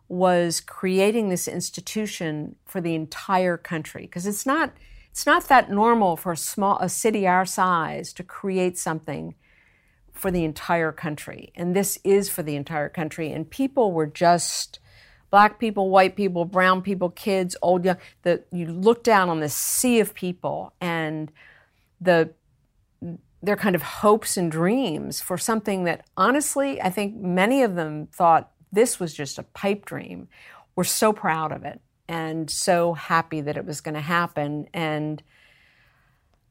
was 0.08 0.60
creating 0.60 1.28
this 1.28 1.46
institution 1.46 2.56
for 2.64 2.80
the 2.80 2.94
entire 2.94 3.56
country. 3.56 4.02
Because 4.02 4.26
it's 4.26 4.46
not 4.46 4.72
it's 5.10 5.26
not 5.26 5.48
that 5.48 5.70
normal 5.70 6.16
for 6.16 6.32
a 6.32 6.36
small 6.36 6.78
a 6.80 6.88
city 6.88 7.26
our 7.26 7.46
size 7.46 8.12
to 8.14 8.22
create 8.22 8.78
something 8.78 9.34
for 10.12 10.30
the 10.30 10.44
entire 10.44 10.92
country. 10.92 11.52
And 11.54 11.76
this 11.76 11.98
is 12.04 12.28
for 12.28 12.42
the 12.42 12.56
entire 12.56 12.88
country. 12.88 13.32
And 13.32 13.48
people 13.48 13.92
were 13.92 14.06
just 14.06 14.80
black 15.30 15.58
people 15.58 15.90
white 15.90 16.16
people 16.16 16.44
brown 16.46 16.80
people 16.80 17.10
kids 17.10 17.54
old 17.60 17.84
young 17.84 17.98
the 18.22 18.42
you 18.50 18.66
look 18.66 19.04
down 19.04 19.28
on 19.28 19.40
this 19.40 19.54
sea 19.54 20.00
of 20.00 20.14
people 20.14 20.72
and 20.80 21.30
the 22.00 22.30
their 23.42 23.56
kind 23.56 23.74
of 23.74 23.82
hopes 23.82 24.36
and 24.36 24.50
dreams 24.50 25.20
for 25.20 25.38
something 25.38 25.84
that 25.84 26.06
honestly, 26.16 26.80
I 26.80 26.90
think 26.90 27.16
many 27.16 27.62
of 27.62 27.74
them 27.74 28.08
thought 28.12 28.50
this 28.72 28.98
was 28.98 29.14
just 29.14 29.38
a 29.38 29.42
pipe 29.42 29.84
dream. 29.84 30.28
We're 30.74 30.84
so 30.84 31.12
proud 31.12 31.52
of 31.52 31.64
it 31.64 31.80
and 32.08 32.50
so 32.50 32.94
happy 32.94 33.40
that 33.40 33.56
it 33.56 33.64
was 33.64 33.80
going 33.80 33.94
to 33.94 34.00
happen. 34.00 34.68
And 34.72 35.22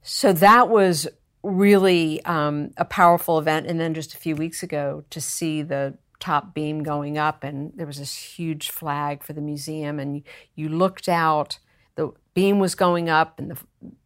so 0.01 0.31
that 0.33 0.69
was 0.69 1.07
really 1.43 2.23
um, 2.25 2.71
a 2.77 2.85
powerful 2.85 3.39
event. 3.39 3.67
And 3.67 3.79
then 3.79 3.93
just 3.93 4.13
a 4.13 4.17
few 4.17 4.35
weeks 4.35 4.63
ago 4.63 5.03
to 5.09 5.19
see 5.19 5.61
the 5.61 5.97
top 6.19 6.53
beam 6.53 6.83
going 6.83 7.17
up, 7.17 7.43
and 7.43 7.71
there 7.75 7.85
was 7.85 7.99
this 7.99 8.15
huge 8.15 8.69
flag 8.69 9.23
for 9.23 9.33
the 9.33 9.41
museum, 9.41 9.99
and 9.99 10.23
you, 10.55 10.69
looked 10.69 11.07
out 11.07 11.59
beam 12.37 12.59
was 12.59 12.75
going 12.75 13.09
up 13.09 13.39
and 13.39 13.49
the, 13.49 13.57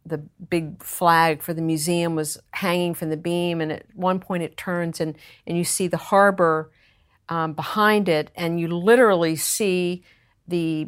the 0.05 0.17
big 0.49 0.81
flag 0.81 1.41
for 1.41 1.53
the 1.53 1.61
museum 1.61 2.15
was 2.15 2.37
hanging 2.51 2.93
from 2.93 3.09
the 3.09 3.17
beam. 3.17 3.59
And 3.59 3.73
at 3.73 3.85
one 3.93 4.21
point 4.21 4.41
it 4.41 4.55
turns 4.55 5.01
and, 5.01 5.17
and 5.45 5.57
you 5.57 5.65
see 5.65 5.87
the 5.87 5.97
harbor 5.97 6.71
um, 7.27 7.51
behind 7.51 8.07
it. 8.07 8.31
And 8.33 8.57
you 8.57 8.69
literally 8.69 9.35
see 9.35 10.05
the 10.47 10.87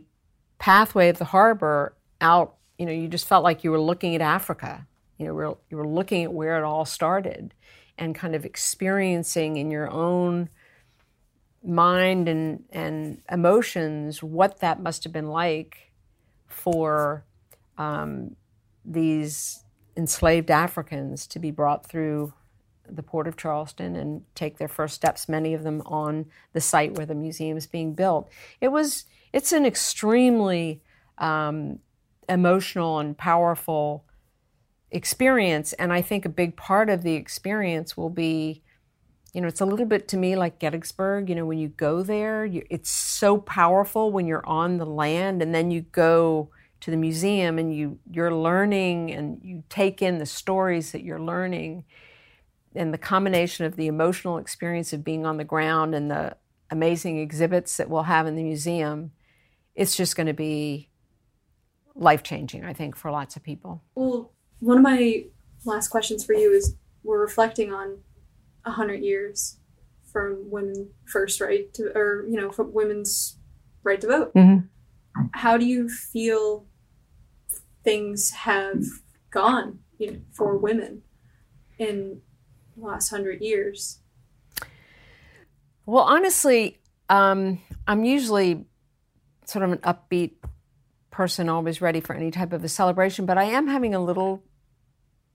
pathway 0.57 1.09
of 1.09 1.17
the 1.17 1.25
harbor 1.25 1.97
out 2.21 2.55
you 2.77 2.85
know 2.85 2.93
you 2.93 3.09
just 3.09 3.27
felt 3.27 3.43
like 3.43 3.65
you 3.65 3.71
were 3.71 3.81
looking 3.81 4.15
at 4.15 4.21
africa. 4.21 4.87
You 5.17 5.27
know 5.27 5.57
you 5.69 5.75
were 5.75 5.87
looking 5.87 6.23
at 6.23 6.31
where 6.31 6.57
it 6.57 6.63
all 6.63 6.85
started 6.85 7.53
and 7.97 8.15
kind 8.15 8.35
of 8.35 8.45
experiencing 8.45 9.57
in 9.57 9.69
your 9.69 9.91
own 9.91 10.47
mind 11.61 12.29
and, 12.29 12.63
and 12.71 13.21
emotions 13.29 14.23
what 14.23 14.61
that 14.61 14.81
must 14.81 15.03
have 15.03 15.11
been 15.11 15.27
like 15.27 15.91
for 16.47 17.25
um, 17.77 18.35
these 18.85 19.63
enslaved 19.95 20.51
Africans 20.51 21.27
to 21.27 21.39
be 21.39 21.51
brought 21.51 21.85
through 21.85 22.33
the 22.89 23.03
port 23.03 23.27
of 23.27 23.37
Charleston 23.37 23.95
and 23.95 24.23
take 24.35 24.57
their 24.57 24.67
first 24.67 24.95
steps, 24.95 25.29
many 25.29 25.53
of 25.53 25.63
them 25.63 25.81
on 25.85 26.25
the 26.53 26.61
site 26.61 26.97
where 26.97 27.05
the 27.05 27.15
museum 27.15 27.57
is 27.57 27.67
being 27.67 27.93
built. 27.93 28.29
It 28.59 28.69
was, 28.69 29.05
it's 29.31 29.51
an 29.51 29.65
extremely 29.65 30.81
um, 31.17 31.79
emotional 32.27 32.99
and 32.99 33.17
powerful 33.17 34.05
experience. 34.91 35.73
And 35.73 35.93
I 35.93 36.01
think 36.01 36.25
a 36.25 36.29
big 36.29 36.55
part 36.55 36.89
of 36.89 37.03
the 37.03 37.13
experience 37.13 37.95
will 37.95 38.09
be, 38.09 38.63
you 39.33 39.41
know, 39.41 39.47
it's 39.47 39.61
a 39.61 39.65
little 39.65 39.85
bit 39.85 40.07
to 40.09 40.17
me 40.17 40.35
like 40.35 40.59
Gettysburg. 40.59 41.29
You 41.29 41.35
know, 41.35 41.45
when 41.45 41.57
you 41.57 41.69
go 41.69 42.03
there, 42.03 42.45
you, 42.45 42.65
it's 42.69 42.89
so 42.89 43.37
powerful 43.37 44.11
when 44.11 44.27
you're 44.27 44.45
on 44.45 44.77
the 44.77 44.85
land 44.85 45.41
and 45.41 45.55
then 45.55 45.71
you 45.71 45.81
go 45.81 46.49
to 46.83 46.91
the 46.91 46.97
museum 46.97 47.57
and 47.57 47.73
you 47.73 47.97
you're 48.11 48.33
learning 48.33 49.09
and 49.09 49.39
you 49.41 49.63
take 49.69 50.01
in 50.01 50.17
the 50.17 50.25
stories 50.25 50.91
that 50.91 51.01
you're 51.01 51.19
learning 51.19 51.85
and 52.75 52.93
the 52.93 52.97
combination 52.97 53.65
of 53.65 53.77
the 53.77 53.87
emotional 53.87 54.37
experience 54.37 54.91
of 54.91 55.01
being 55.01 55.25
on 55.25 55.37
the 55.37 55.45
ground 55.45 55.95
and 55.95 56.11
the 56.11 56.35
amazing 56.69 57.19
exhibits 57.19 57.77
that 57.77 57.89
we'll 57.89 58.03
have 58.03 58.27
in 58.27 58.35
the 58.35 58.43
museum, 58.43 59.11
it's 59.75 59.95
just 59.95 60.17
going 60.17 60.27
to 60.27 60.33
be 60.33 60.89
life 61.95 62.21
changing, 62.21 62.65
I 62.65 62.73
think, 62.73 62.97
for 62.97 63.11
lots 63.11 63.37
of 63.37 63.43
people. 63.43 63.81
Well, 63.95 64.33
one 64.59 64.77
of 64.77 64.83
my 64.83 65.25
last 65.63 65.87
questions 65.87 66.25
for 66.25 66.33
you 66.33 66.51
is 66.51 66.75
we're 67.03 67.21
reflecting 67.21 67.71
on 67.71 67.99
100 68.65 68.95
years 68.95 69.57
from 70.11 70.49
women 70.49 70.89
first 71.05 71.39
right 71.39 71.73
to, 71.75 71.97
or, 71.97 72.25
you 72.27 72.35
know, 72.35 72.51
from 72.51 72.73
women's 72.73 73.37
right 73.83 74.01
to 74.01 74.07
vote. 74.07 74.33
Mhm. 74.33 74.67
How 75.33 75.57
do 75.57 75.65
you 75.65 75.87
feel 75.87 76.65
things 77.83 78.31
have 78.31 78.83
gone 79.29 79.79
you 79.97 80.11
know, 80.11 80.19
for 80.31 80.57
women 80.57 81.01
in 81.77 82.21
the 82.75 82.85
last 82.85 83.09
hundred 83.09 83.41
years? 83.41 83.99
Well, 85.85 86.03
honestly, 86.03 86.79
um, 87.09 87.61
I'm 87.87 88.05
usually 88.05 88.65
sort 89.45 89.65
of 89.65 89.71
an 89.73 89.79
upbeat 89.79 90.33
person, 91.11 91.49
always 91.49 91.81
ready 91.81 91.99
for 91.99 92.15
any 92.15 92.31
type 92.31 92.53
of 92.53 92.63
a 92.63 92.69
celebration, 92.69 93.25
but 93.25 93.37
I 93.37 93.43
am 93.45 93.67
having 93.67 93.93
a 93.93 94.03
little 94.03 94.43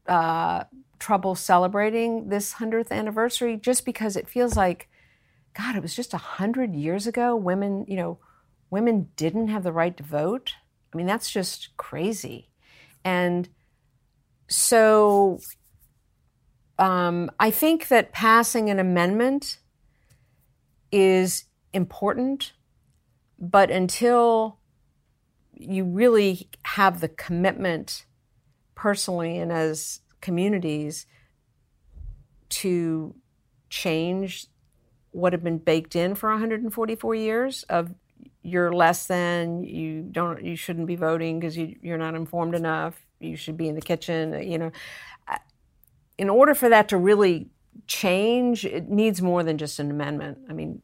uh, 0.07 0.65
trouble 0.99 1.35
celebrating 1.35 2.29
this 2.29 2.55
100th 2.55 2.91
anniversary 2.91 3.57
just 3.57 3.85
because 3.85 4.17
it 4.17 4.29
feels 4.29 4.57
like, 4.57 4.89
God, 5.55 5.77
it 5.77 5.83
was 5.83 5.95
just 5.95 6.13
100 6.13 6.75
years 6.75 7.07
ago. 7.07 7.37
Women, 7.37 7.85
you 7.87 7.97
know, 7.97 8.19
women 8.71 9.11
didn't 9.17 9.49
have 9.49 9.63
the 9.63 9.73
right 9.73 9.97
to 9.97 10.03
vote. 10.03 10.55
I 10.93 10.97
mean, 10.97 11.07
that's 11.07 11.31
just 11.31 11.77
crazy. 11.77 12.51
And 13.05 13.49
so 14.49 15.41
um, 16.79 17.31
I 17.39 17.51
think 17.51 17.89
that 17.89 18.13
passing 18.13 18.71
an 18.71 18.79
amendment 18.79 19.59
is 20.91 21.45
important, 21.73 22.53
but 23.39 23.71
until 23.71 24.59
you 25.53 25.85
really 25.85 26.49
have 26.63 27.01
the 27.01 27.09
commitment 27.09 28.07
personally 28.75 29.39
and 29.39 29.51
as 29.53 30.01
communities 30.21 31.07
to 32.49 33.15
change 33.69 34.47
what 35.11 35.33
had 35.33 35.43
been 35.43 35.59
baked 35.59 35.97
in 35.97 36.15
for 36.15 36.31
144 36.31 37.15
years 37.15 37.65
of 37.65 37.93
you're 38.43 38.73
less 38.73 39.07
than 39.07 39.65
you 39.65 40.03
don't 40.03 40.45
you 40.45 40.57
shouldn't 40.57 40.87
be 40.87 40.97
voting 40.97 41.39
because 41.39 41.57
you, 41.57 41.77
you're 41.83 41.99
not 41.99 42.15
informed 42.15 42.55
enough 42.55 42.95
you 43.21 43.37
should 43.37 43.57
be 43.57 43.69
in 43.69 43.75
the 43.75 43.81
kitchen 43.81 44.41
you 44.49 44.59
know 44.59 44.71
in 46.17 46.29
order 46.29 46.55
for 46.55 46.69
that 46.69 46.89
to 46.89 46.97
really 46.97 47.49
change 47.87 48.65
it 48.65 48.89
needs 48.89 49.23
more 49.23 49.45
than 49.45 49.57
just 49.57 49.79
an 49.79 49.91
amendment. 49.91 50.39
I 50.49 50.53
mean 50.53 50.83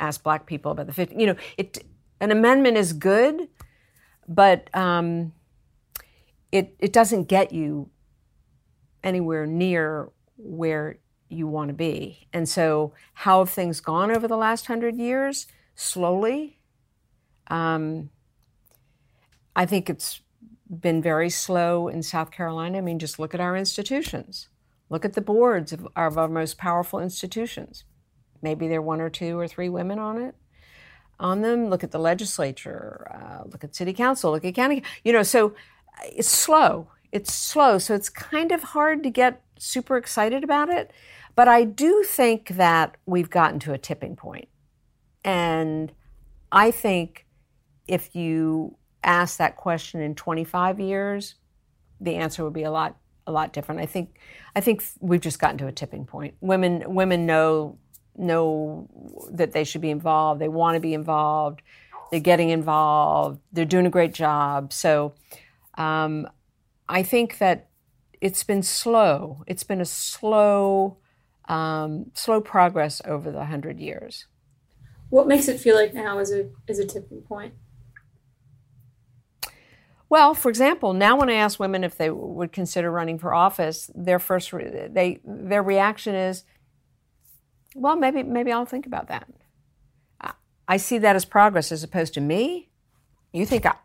ask 0.00 0.22
black 0.22 0.46
people 0.46 0.72
about 0.72 0.86
the 0.86 0.92
50 0.92 1.14
you 1.16 1.26
know 1.26 1.36
it 1.56 1.78
an 2.20 2.30
amendment 2.30 2.76
is 2.76 2.92
good 2.92 3.48
but 4.28 4.74
um, 4.74 5.32
it 6.50 6.74
it 6.78 6.92
doesn't 6.92 7.24
get 7.24 7.52
you 7.52 7.90
anywhere 9.02 9.46
near 9.46 10.10
where 10.36 10.98
you 11.28 11.46
want 11.46 11.68
to 11.68 11.74
be. 11.74 12.28
And 12.32 12.48
so 12.48 12.92
how 13.14 13.40
have 13.40 13.50
things 13.50 13.80
gone 13.80 14.10
over 14.14 14.28
the 14.28 14.36
last 14.36 14.66
hundred 14.66 14.96
years? 14.96 15.46
Slowly 15.74 16.58
um, 17.48 18.10
I 19.54 19.66
think 19.66 19.90
it's 19.90 20.20
been 20.68 21.02
very 21.02 21.28
slow 21.28 21.88
in 21.88 22.02
South 22.02 22.30
Carolina. 22.30 22.78
I 22.78 22.80
mean, 22.80 22.98
just 22.98 23.18
look 23.18 23.34
at 23.34 23.40
our 23.40 23.56
institutions. 23.56 24.48
Look 24.88 25.04
at 25.04 25.14
the 25.14 25.20
boards 25.20 25.72
of, 25.72 25.86
of 25.96 26.18
our 26.18 26.28
most 26.28 26.58
powerful 26.58 26.98
institutions. 26.98 27.84
Maybe 28.40 28.68
there 28.68 28.78
are 28.78 28.82
one 28.82 29.00
or 29.00 29.10
two 29.10 29.38
or 29.38 29.46
three 29.46 29.68
women 29.68 29.98
on 29.98 30.20
it, 30.20 30.34
on 31.20 31.42
them. 31.42 31.68
Look 31.68 31.84
at 31.84 31.92
the 31.92 31.98
legislature. 31.98 33.08
Uh, 33.14 33.44
look 33.48 33.64
at 33.64 33.74
city 33.74 33.92
council. 33.92 34.32
Look 34.32 34.44
at 34.44 34.54
county. 34.54 34.82
You 35.04 35.12
know, 35.12 35.22
so 35.22 35.54
it's 36.04 36.28
slow. 36.28 36.88
It's 37.12 37.32
slow. 37.32 37.78
So 37.78 37.94
it's 37.94 38.08
kind 38.08 38.50
of 38.52 38.62
hard 38.62 39.02
to 39.02 39.10
get 39.10 39.42
super 39.58 39.96
excited 39.96 40.42
about 40.42 40.68
it. 40.68 40.90
But 41.34 41.48
I 41.48 41.64
do 41.64 42.02
think 42.02 42.48
that 42.48 42.96
we've 43.06 43.30
gotten 43.30 43.58
to 43.60 43.72
a 43.72 43.78
tipping 43.78 44.16
point. 44.16 44.48
And 45.24 45.92
I 46.50 46.70
think 46.70 47.26
if 47.86 48.14
you 48.14 48.76
ask 49.02 49.38
that 49.38 49.56
question 49.56 50.00
in 50.00 50.14
25 50.14 50.80
years, 50.80 51.34
the 52.00 52.16
answer 52.16 52.44
would 52.44 52.52
be 52.52 52.62
a 52.62 52.70
lot 52.70 52.96
a 53.26 53.32
lot 53.32 53.52
different. 53.52 53.80
I 53.80 53.86
think 53.86 54.16
I 54.56 54.60
think 54.60 54.82
we've 55.00 55.20
just 55.20 55.38
gotten 55.38 55.58
to 55.58 55.66
a 55.66 55.72
tipping 55.72 56.04
point. 56.04 56.34
Women 56.40 56.94
women 56.94 57.26
know 57.26 57.78
know 58.16 58.88
that 59.30 59.52
they 59.52 59.64
should 59.64 59.80
be 59.80 59.90
involved. 59.90 60.40
They 60.40 60.48
want 60.48 60.74
to 60.74 60.80
be 60.80 60.94
involved. 60.94 61.62
They're 62.10 62.20
getting 62.20 62.50
involved. 62.50 63.40
They're 63.52 63.64
doing 63.64 63.86
a 63.86 63.90
great 63.90 64.12
job. 64.12 64.72
So 64.72 65.14
um, 65.78 66.28
I 66.88 67.02
think 67.02 67.38
that 67.38 67.70
it's 68.20 68.44
been 68.44 68.62
slow. 68.62 69.44
It's 69.46 69.64
been 69.64 69.80
a 69.80 69.86
slow 69.86 70.98
um, 71.48 72.10
slow 72.14 72.40
progress 72.40 73.00
over 73.04 73.30
the 73.30 73.44
hundred 73.46 73.80
years. 73.80 74.26
What 75.10 75.26
makes 75.26 75.48
it 75.48 75.60
feel 75.60 75.76
like 75.76 75.94
now 75.94 76.18
is 76.18 76.32
a 76.32 76.48
is 76.66 76.78
a 76.78 76.86
tipping 76.86 77.22
point? 77.22 77.54
Well, 80.12 80.34
for 80.34 80.50
example, 80.50 80.92
now 80.92 81.16
when 81.16 81.30
I 81.30 81.36
ask 81.36 81.58
women 81.58 81.84
if 81.84 81.96
they 81.96 82.10
would 82.10 82.52
consider 82.52 82.90
running 82.90 83.18
for 83.18 83.32
office, 83.32 83.90
their 83.94 84.18
first 84.18 84.52
re- 84.52 84.88
they 84.90 85.20
their 85.24 85.62
reaction 85.62 86.14
is, 86.14 86.44
"Well, 87.74 87.96
maybe 87.96 88.22
maybe 88.22 88.52
I'll 88.52 88.66
think 88.66 88.84
about 88.84 89.08
that." 89.08 89.26
I 90.68 90.76
see 90.76 90.98
that 90.98 91.16
as 91.16 91.24
progress 91.24 91.72
as 91.72 91.82
opposed 91.82 92.12
to 92.12 92.20
me. 92.20 92.68
You 93.32 93.46
think 93.46 93.64
I, 93.64 93.76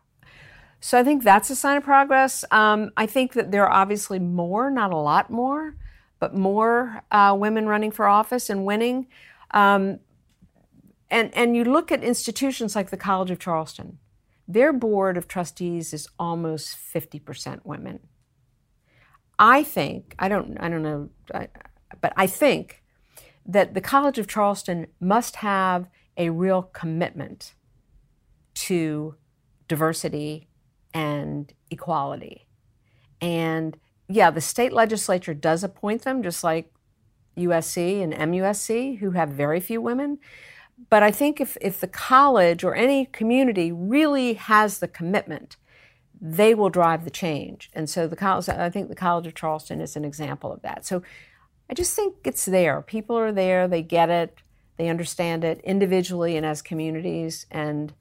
so? 0.80 0.98
I 0.98 1.02
think 1.02 1.24
that's 1.24 1.48
a 1.48 1.56
sign 1.56 1.78
of 1.78 1.82
progress. 1.82 2.44
Um, 2.50 2.90
I 2.94 3.06
think 3.06 3.32
that 3.32 3.50
there 3.50 3.66
are 3.66 3.72
obviously 3.72 4.18
more, 4.18 4.70
not 4.70 4.92
a 4.92 4.98
lot 4.98 5.30
more, 5.30 5.76
but 6.18 6.34
more 6.34 7.04
uh, 7.10 7.34
women 7.40 7.66
running 7.66 7.90
for 7.90 8.06
office 8.06 8.50
and 8.50 8.66
winning. 8.66 9.06
Um, 9.52 10.00
and 11.10 11.34
and 11.34 11.56
you 11.56 11.64
look 11.64 11.90
at 11.90 12.04
institutions 12.04 12.76
like 12.76 12.90
the 12.90 12.98
College 12.98 13.30
of 13.30 13.38
Charleston 13.38 13.98
their 14.48 14.72
board 14.72 15.18
of 15.18 15.28
trustees 15.28 15.92
is 15.92 16.08
almost 16.18 16.76
50% 16.76 17.60
women. 17.64 18.00
I 19.38 19.62
think, 19.62 20.14
I 20.18 20.28
don't, 20.28 20.56
I 20.58 20.68
don't 20.70 20.82
know, 20.82 21.10
I, 21.32 21.48
but 22.00 22.14
I 22.16 22.26
think 22.26 22.82
that 23.46 23.74
the 23.74 23.80
College 23.80 24.18
of 24.18 24.26
Charleston 24.26 24.86
must 25.00 25.36
have 25.36 25.86
a 26.16 26.30
real 26.30 26.62
commitment 26.62 27.54
to 28.54 29.14
diversity 29.68 30.48
and 30.92 31.52
equality. 31.70 32.48
And 33.20 33.76
yeah, 34.08 34.30
the 34.30 34.40
state 34.40 34.72
legislature 34.72 35.34
does 35.34 35.62
appoint 35.62 36.02
them, 36.02 36.22
just 36.22 36.42
like 36.42 36.72
USC 37.36 38.02
and 38.02 38.12
MUSC, 38.14 38.98
who 38.98 39.12
have 39.12 39.28
very 39.28 39.60
few 39.60 39.80
women. 39.80 40.18
But 40.90 41.02
I 41.02 41.10
think 41.10 41.40
if, 41.40 41.56
if 41.60 41.80
the 41.80 41.88
college 41.88 42.64
or 42.64 42.74
any 42.74 43.06
community 43.06 43.72
really 43.72 44.34
has 44.34 44.78
the 44.78 44.88
commitment, 44.88 45.56
they 46.20 46.54
will 46.54 46.70
drive 46.70 47.04
the 47.04 47.10
change. 47.10 47.70
And 47.74 47.88
so 47.88 48.06
the 48.06 48.16
college, 48.16 48.48
I 48.48 48.70
think 48.70 48.88
the 48.88 48.94
College 48.94 49.26
of 49.26 49.34
Charleston 49.34 49.80
is 49.80 49.96
an 49.96 50.04
example 50.04 50.52
of 50.52 50.62
that. 50.62 50.84
So 50.84 51.02
I 51.70 51.74
just 51.74 51.94
think 51.94 52.14
it's 52.24 52.44
there. 52.44 52.80
People 52.82 53.16
are 53.18 53.32
there, 53.32 53.68
they 53.68 53.82
get 53.82 54.08
it, 54.08 54.38
they 54.78 54.88
understand 54.88 55.44
it 55.44 55.60
individually 55.62 56.36
and 56.36 56.46
as 56.46 56.62
communities. 56.62 57.46
And 57.50 57.92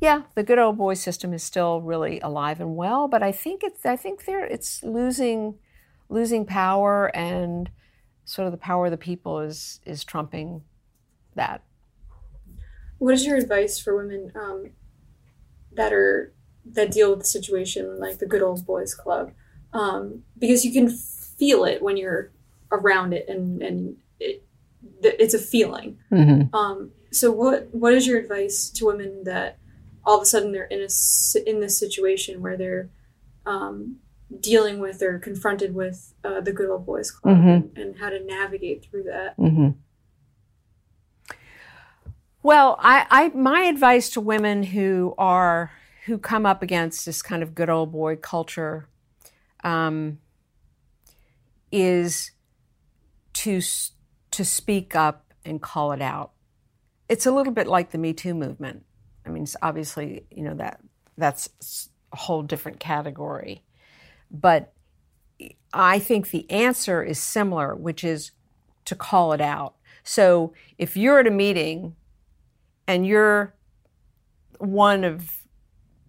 yeah, 0.00 0.22
the 0.34 0.42
good 0.42 0.58
old 0.58 0.76
boy 0.76 0.94
system 0.94 1.32
is 1.32 1.42
still 1.42 1.80
really 1.80 2.20
alive 2.20 2.60
and 2.60 2.76
well, 2.76 3.08
but 3.08 3.22
I 3.22 3.32
think 3.32 3.62
it's 3.62 3.86
I 3.86 3.96
think 3.96 4.24
there 4.24 4.44
it's 4.44 4.82
losing 4.82 5.54
losing 6.08 6.44
power 6.44 7.14
and 7.14 7.70
sort 8.24 8.46
of 8.46 8.52
the 8.52 8.58
power 8.58 8.86
of 8.86 8.90
the 8.90 8.98
people 8.98 9.40
is 9.40 9.80
is 9.86 10.04
trumping 10.04 10.62
that. 11.34 11.62
What 12.98 13.14
is 13.14 13.26
your 13.26 13.36
advice 13.36 13.78
for 13.78 13.96
women 13.96 14.32
um, 14.34 14.70
that 15.72 15.92
are 15.92 16.32
that 16.66 16.90
deal 16.90 17.10
with 17.10 17.20
the 17.20 17.26
situation 17.26 17.98
like 17.98 18.18
the 18.18 18.26
good 18.26 18.42
old 18.42 18.64
boys 18.66 18.94
club? 18.94 19.32
Um, 19.72 20.22
because 20.38 20.64
you 20.64 20.72
can 20.72 20.88
feel 20.88 21.64
it 21.64 21.82
when 21.82 21.96
you're 21.96 22.30
around 22.70 23.12
it, 23.12 23.28
and 23.28 23.62
and 23.62 23.96
it, 24.20 24.44
it's 25.02 25.34
a 25.34 25.38
feeling. 25.38 25.98
Mm-hmm. 26.10 26.54
Um, 26.54 26.92
so 27.10 27.30
what 27.30 27.68
what 27.72 27.94
is 27.94 28.06
your 28.06 28.18
advice 28.18 28.70
to 28.70 28.86
women 28.86 29.24
that 29.24 29.58
all 30.04 30.16
of 30.16 30.22
a 30.22 30.26
sudden 30.26 30.52
they're 30.52 30.64
in 30.64 30.80
a 30.80 31.48
in 31.48 31.60
this 31.60 31.78
situation 31.78 32.40
where 32.40 32.56
they're 32.56 32.88
um, 33.46 33.96
dealing 34.40 34.78
with 34.78 35.02
or 35.02 35.18
confronted 35.18 35.74
with 35.74 36.14
uh, 36.24 36.40
the 36.40 36.52
good 36.52 36.70
old 36.70 36.86
boys 36.86 37.10
club 37.10 37.36
Mhm. 37.36 37.54
and, 37.54 37.78
and 37.78 37.98
how 37.98 38.08
to 38.10 38.24
navigate 38.24 38.84
through 38.84 39.04
that? 39.04 39.36
Mm-hmm. 39.38 39.70
Well, 42.44 42.76
I, 42.78 43.06
I 43.08 43.28
my 43.30 43.62
advice 43.62 44.10
to 44.10 44.20
women 44.20 44.64
who 44.64 45.14
are 45.16 45.72
who 46.04 46.18
come 46.18 46.44
up 46.44 46.62
against 46.62 47.06
this 47.06 47.22
kind 47.22 47.42
of 47.42 47.54
good 47.54 47.70
old 47.70 47.90
boy 47.90 48.16
culture 48.16 48.86
um, 49.64 50.18
is 51.72 52.32
to 53.32 53.62
to 54.32 54.44
speak 54.44 54.94
up 54.94 55.32
and 55.46 55.62
call 55.62 55.92
it 55.92 56.02
out. 56.02 56.32
It's 57.08 57.24
a 57.24 57.32
little 57.32 57.54
bit 57.54 57.66
like 57.66 57.92
the 57.92 57.98
Me 57.98 58.12
Too 58.12 58.34
movement. 58.34 58.84
I 59.24 59.30
mean, 59.30 59.44
it's 59.44 59.56
obviously, 59.62 60.26
you 60.30 60.42
know 60.42 60.54
that 60.56 60.80
that's 61.16 61.88
a 62.12 62.16
whole 62.16 62.42
different 62.42 62.78
category, 62.78 63.62
but 64.30 64.74
I 65.72 65.98
think 65.98 66.28
the 66.28 66.50
answer 66.50 67.02
is 67.02 67.18
similar, 67.18 67.74
which 67.74 68.04
is 68.04 68.32
to 68.84 68.94
call 68.94 69.32
it 69.32 69.40
out. 69.40 69.76
So 70.02 70.52
if 70.76 70.94
you're 70.94 71.20
at 71.20 71.26
a 71.26 71.30
meeting 71.30 71.96
and 72.86 73.06
you're 73.06 73.54
one 74.58 75.04
of 75.04 75.44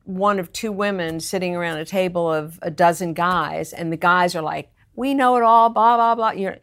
one 0.03 0.38
of 0.39 0.53
two 0.53 0.71
women 0.71 1.19
sitting 1.19 1.55
around 1.55 1.80
a 1.80 1.86
table 1.86 2.32
of 2.32 2.59
a 2.61 2.69
dozen 2.69 3.13
guys, 3.13 3.73
and 3.73 3.91
the 3.91 3.97
guys 3.97 4.36
are 4.36 4.41
like, 4.41 4.71
"We 4.95 5.13
know 5.13 5.36
it 5.38 5.43
all," 5.43 5.69
blah 5.69 5.95
blah 5.97 6.15
blah. 6.15 6.32
You're, 6.32 6.57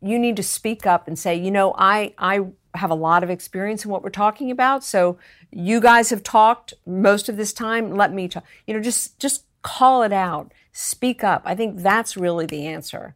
you 0.00 0.18
need 0.18 0.36
to 0.36 0.42
speak 0.42 0.86
up 0.86 1.06
and 1.06 1.18
say, 1.18 1.34
"You 1.34 1.50
know, 1.50 1.74
I 1.76 2.14
I 2.18 2.40
have 2.74 2.90
a 2.90 2.94
lot 2.94 3.22
of 3.22 3.30
experience 3.30 3.84
in 3.84 3.90
what 3.90 4.02
we're 4.02 4.10
talking 4.10 4.50
about. 4.50 4.82
So 4.84 5.18
you 5.50 5.80
guys 5.80 6.10
have 6.10 6.22
talked 6.22 6.74
most 6.86 7.28
of 7.28 7.36
this 7.36 7.52
time. 7.52 7.94
Let 7.94 8.12
me 8.12 8.28
talk. 8.28 8.44
You 8.66 8.74
know, 8.74 8.80
just 8.80 9.18
just 9.18 9.44
call 9.62 10.02
it 10.02 10.12
out. 10.12 10.52
Speak 10.72 11.22
up. 11.22 11.42
I 11.44 11.54
think 11.54 11.80
that's 11.80 12.16
really 12.16 12.46
the 12.46 12.66
answer. 12.66 13.14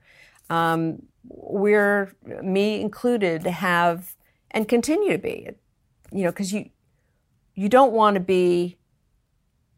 Um, 0.50 1.02
we're 1.28 2.14
me 2.42 2.80
included 2.80 3.46
have 3.46 4.14
and 4.57 4.66
continue 4.66 5.12
to 5.12 5.18
be. 5.18 5.50
You 6.11 6.24
know, 6.24 6.30
because 6.30 6.52
you 6.52 6.70
you 7.54 7.68
don't 7.68 7.92
want 7.92 8.14
to 8.14 8.20
be 8.20 8.78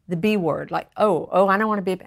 the 0.07 0.15
B 0.15 0.37
word, 0.37 0.71
like, 0.71 0.89
oh, 0.97 1.29
oh, 1.31 1.47
I 1.47 1.57
don't 1.57 1.67
want 1.67 1.85
to 1.85 1.97
be. 1.97 2.03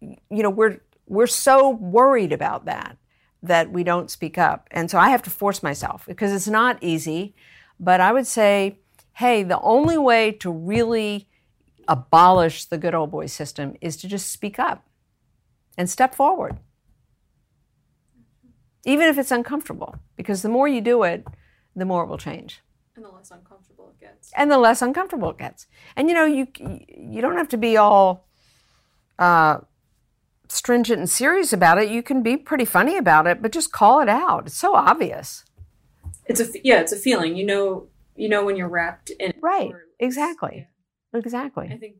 You 0.00 0.42
know, 0.42 0.50
we're 0.50 0.78
we're 1.06 1.26
so 1.26 1.70
worried 1.70 2.32
about 2.32 2.64
that 2.64 2.96
that 3.42 3.70
we 3.70 3.84
don't 3.84 4.10
speak 4.10 4.38
up, 4.38 4.68
and 4.70 4.90
so 4.90 4.98
I 4.98 5.10
have 5.10 5.22
to 5.24 5.30
force 5.30 5.62
myself 5.62 6.04
because 6.06 6.32
it's 6.32 6.48
not 6.48 6.78
easy. 6.80 7.34
But 7.78 8.00
I 8.00 8.12
would 8.12 8.26
say, 8.26 8.78
hey, 9.14 9.42
the 9.42 9.60
only 9.60 9.98
way 9.98 10.32
to 10.32 10.50
really 10.50 11.28
abolish 11.88 12.64
the 12.64 12.78
good 12.78 12.94
old 12.94 13.10
boy 13.10 13.26
system 13.26 13.74
is 13.80 13.96
to 13.98 14.08
just 14.08 14.30
speak 14.30 14.58
up 14.58 14.86
and 15.76 15.90
step 15.90 16.14
forward, 16.14 16.58
even 18.84 19.08
if 19.08 19.18
it's 19.18 19.30
uncomfortable, 19.30 19.96
because 20.16 20.42
the 20.42 20.48
more 20.48 20.68
you 20.68 20.80
do 20.80 21.02
it, 21.02 21.26
the 21.76 21.84
more 21.84 22.04
it 22.04 22.08
will 22.08 22.18
change. 22.18 22.62
And 22.96 23.04
the 23.04 23.10
less 23.10 23.30
uncomfortable 23.30 23.94
it 23.94 24.00
gets. 24.00 24.32
And 24.34 24.50
the 24.50 24.58
less 24.58 24.80
uncomfortable 24.80 25.30
it 25.30 25.38
gets. 25.38 25.66
And 25.94 26.08
you 26.08 26.14
know, 26.14 26.24
you 26.24 26.48
you 26.56 27.20
don't 27.20 27.36
have 27.36 27.48
to 27.50 27.58
be 27.58 27.76
all 27.76 28.26
uh, 29.18 29.58
stringent 30.48 30.98
and 30.98 31.10
serious 31.10 31.52
about 31.52 31.78
it. 31.78 31.90
You 31.90 32.02
can 32.02 32.22
be 32.22 32.36
pretty 32.36 32.64
funny 32.64 32.96
about 32.96 33.26
it, 33.26 33.42
but 33.42 33.52
just 33.52 33.70
call 33.70 34.00
it 34.00 34.08
out. 34.08 34.46
It's 34.46 34.56
so 34.56 34.74
obvious. 34.74 35.44
It's 36.24 36.40
a 36.40 36.46
yeah, 36.64 36.80
it's 36.80 36.92
a 36.92 36.96
feeling. 36.96 37.36
You 37.36 37.44
know, 37.44 37.88
you 38.14 38.28
know 38.28 38.44
when 38.44 38.56
you're 38.56 38.68
wrapped 38.68 39.10
in 39.10 39.30
it. 39.30 39.36
Right. 39.40 39.72
Exactly. 40.00 40.68
Yeah. 41.12 41.18
Exactly. 41.18 41.70
I 41.72 41.76
think 41.76 41.96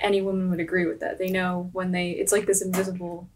any 0.00 0.22
woman 0.22 0.50
would 0.50 0.60
agree 0.60 0.86
with 0.86 1.00
that. 1.00 1.18
They 1.18 1.28
know 1.28 1.68
when 1.72 1.92
they. 1.92 2.10
It's 2.10 2.32
like 2.32 2.46
this 2.46 2.62
invisible 2.62 3.28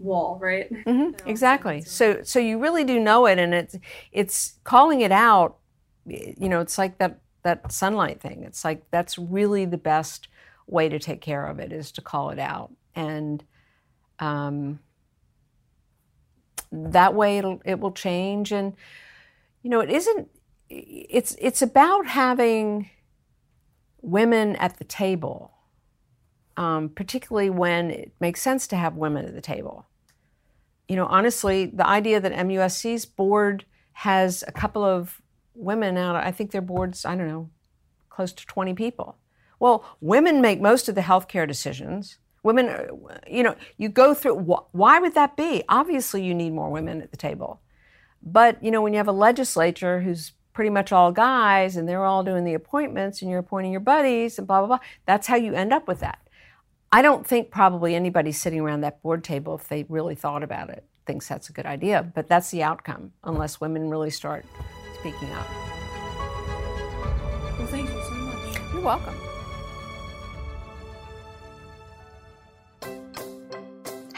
wall, 0.00 0.38
right? 0.40 0.72
Mm-hmm. 0.72 1.10
Exactly. 1.28 1.82
So 1.82 2.22
so 2.22 2.38
you 2.38 2.58
really 2.58 2.84
do 2.84 2.98
know 2.98 3.26
it, 3.26 3.38
and 3.38 3.54
it's 3.54 3.76
it's 4.12 4.58
calling 4.64 5.02
it 5.02 5.12
out 5.12 5.60
you 6.06 6.48
know, 6.48 6.60
it's 6.60 6.78
like 6.78 6.98
that 6.98 7.20
that 7.42 7.72
sunlight 7.72 8.20
thing. 8.20 8.42
It's 8.42 8.64
like 8.64 8.82
that's 8.90 9.18
really 9.18 9.64
the 9.64 9.78
best 9.78 10.28
way 10.66 10.88
to 10.88 10.98
take 10.98 11.20
care 11.20 11.46
of 11.46 11.58
it 11.58 11.72
is 11.72 11.92
to 11.92 12.00
call 12.00 12.30
it 12.30 12.38
out, 12.38 12.72
and 12.94 13.42
um, 14.18 14.80
that 16.72 17.14
way 17.14 17.38
it'll 17.38 17.60
it 17.64 17.80
will 17.80 17.92
change. 17.92 18.52
And 18.52 18.74
you 19.62 19.70
know, 19.70 19.80
it 19.80 19.90
isn't. 19.90 20.28
It's 20.68 21.36
it's 21.40 21.62
about 21.62 22.06
having 22.06 22.90
women 24.02 24.56
at 24.56 24.78
the 24.78 24.84
table, 24.84 25.52
um, 26.56 26.88
particularly 26.88 27.50
when 27.50 27.90
it 27.90 28.12
makes 28.20 28.40
sense 28.40 28.66
to 28.68 28.76
have 28.76 28.96
women 28.96 29.26
at 29.26 29.34
the 29.34 29.40
table. 29.40 29.86
You 30.90 30.96
know, 30.96 31.06
honestly, 31.06 31.66
the 31.66 31.86
idea 31.86 32.18
that 32.18 32.32
MUSC's 32.32 33.06
board 33.06 33.64
has 33.92 34.42
a 34.48 34.50
couple 34.50 34.84
of 34.84 35.22
women 35.54 35.96
out, 35.96 36.16
I 36.16 36.32
think 36.32 36.50
their 36.50 36.60
board's, 36.60 37.04
I 37.04 37.14
don't 37.14 37.28
know, 37.28 37.48
close 38.08 38.32
to 38.32 38.44
20 38.44 38.74
people. 38.74 39.16
Well, 39.60 39.84
women 40.00 40.40
make 40.40 40.60
most 40.60 40.88
of 40.88 40.96
the 40.96 41.02
healthcare 41.02 41.46
decisions. 41.46 42.18
Women, 42.42 42.88
you 43.30 43.44
know, 43.44 43.54
you 43.76 43.88
go 43.88 44.14
through, 44.14 44.34
why 44.72 44.98
would 44.98 45.14
that 45.14 45.36
be? 45.36 45.62
Obviously, 45.68 46.24
you 46.24 46.34
need 46.34 46.54
more 46.54 46.70
women 46.70 47.00
at 47.02 47.12
the 47.12 47.16
table. 47.16 47.60
But, 48.20 48.60
you 48.60 48.72
know, 48.72 48.82
when 48.82 48.92
you 48.92 48.96
have 48.96 49.06
a 49.06 49.12
legislature 49.12 50.00
who's 50.00 50.32
pretty 50.52 50.70
much 50.70 50.90
all 50.90 51.12
guys 51.12 51.76
and 51.76 51.88
they're 51.88 52.04
all 52.04 52.24
doing 52.24 52.42
the 52.42 52.54
appointments 52.54 53.22
and 53.22 53.30
you're 53.30 53.38
appointing 53.38 53.70
your 53.70 53.80
buddies 53.80 54.38
and 54.38 54.46
blah, 54.48 54.58
blah, 54.58 54.66
blah, 54.66 54.86
that's 55.06 55.28
how 55.28 55.36
you 55.36 55.54
end 55.54 55.72
up 55.72 55.86
with 55.86 56.00
that. 56.00 56.18
I 56.92 57.02
don't 57.02 57.24
think 57.24 57.52
probably 57.52 57.94
anybody 57.94 58.32
sitting 58.32 58.58
around 58.58 58.80
that 58.80 59.00
board 59.00 59.22
table, 59.22 59.54
if 59.54 59.68
they 59.68 59.84
really 59.88 60.16
thought 60.16 60.42
about 60.42 60.70
it, 60.70 60.84
thinks 61.06 61.28
that's 61.28 61.48
a 61.48 61.52
good 61.52 61.66
idea. 61.66 62.02
But 62.14 62.26
that's 62.26 62.50
the 62.50 62.64
outcome, 62.64 63.12
unless 63.22 63.60
women 63.60 63.88
really 63.88 64.10
start 64.10 64.44
speaking 64.98 65.30
up. 65.30 65.46
Well, 67.58 67.68
thank 67.68 67.88
you 67.88 68.02
so 68.02 68.14
much. 68.14 68.58
You're 68.72 68.82
welcome. 68.82 69.29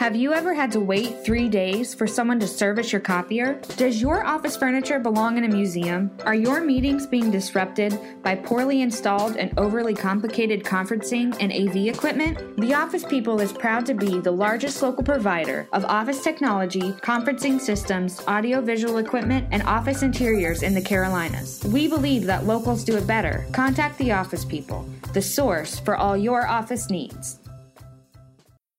Have 0.02 0.16
you 0.16 0.32
ever 0.32 0.52
had 0.52 0.72
to 0.72 0.80
wait 0.80 1.24
three 1.24 1.48
days 1.48 1.94
for 1.94 2.08
someone 2.08 2.40
to 2.40 2.48
service 2.48 2.90
your 2.90 3.00
copier? 3.00 3.60
Does 3.76 4.02
your 4.02 4.26
office 4.26 4.56
furniture 4.56 4.98
belong 4.98 5.38
in 5.38 5.44
a 5.44 5.48
museum? 5.48 6.10
Are 6.24 6.34
your 6.34 6.60
meetings 6.60 7.06
being 7.06 7.30
disrupted 7.30 7.96
by 8.20 8.34
poorly 8.34 8.82
installed 8.82 9.36
and 9.36 9.56
overly 9.56 9.94
complicated 9.94 10.64
conferencing 10.64 11.36
and 11.38 11.52
AV 11.52 11.86
equipment? 11.86 12.56
The 12.56 12.74
Office 12.74 13.04
People 13.04 13.40
is 13.40 13.52
proud 13.52 13.86
to 13.86 13.94
be 13.94 14.18
the 14.18 14.32
largest 14.32 14.82
local 14.82 15.04
provider 15.04 15.68
of 15.72 15.84
office 15.84 16.24
technology, 16.24 16.90
conferencing 16.94 17.60
systems, 17.60 18.20
audiovisual 18.26 18.98
equipment, 18.98 19.46
and 19.52 19.62
office 19.62 20.02
interiors 20.02 20.64
in 20.64 20.74
the 20.74 20.82
Carolinas. 20.82 21.62
We 21.66 21.86
believe 21.86 22.24
that 22.24 22.44
locals 22.44 22.82
do 22.82 22.96
it 22.96 23.06
better. 23.06 23.46
Contact 23.52 23.98
the 23.98 24.10
Office 24.10 24.44
People, 24.44 24.84
the 25.12 25.22
source 25.22 25.78
for 25.78 25.94
all 25.94 26.16
your 26.16 26.48
office 26.48 26.90
needs. 26.90 27.38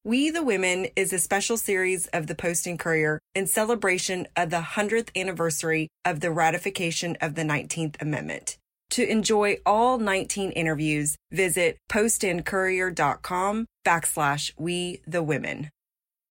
We 0.05 0.31
the 0.31 0.43
Women 0.43 0.87
is 0.97 1.13
a 1.13 1.17
special 1.17 1.55
series 1.55 2.07
of 2.07 2.27
the 2.27 2.35
Post 2.35 2.67
and 2.67 2.77
Courier 2.77 3.21
in 3.33 3.47
celebration 3.47 4.27
of 4.35 4.49
the 4.49 4.59
100th 4.75 5.07
anniversary 5.15 5.87
of 6.03 6.19
the 6.19 6.29
ratification 6.29 7.15
of 7.21 7.35
the 7.35 7.43
19th 7.43 8.01
Amendment. 8.01 8.57
To 8.89 9.09
enjoy 9.09 9.59
all 9.65 9.99
19 9.99 10.51
interviews, 10.51 11.15
visit 11.31 11.77
postandcourier.com 11.89 13.65
backslash 13.87 14.51
we 14.57 15.01
the 15.07 15.23
women. 15.23 15.69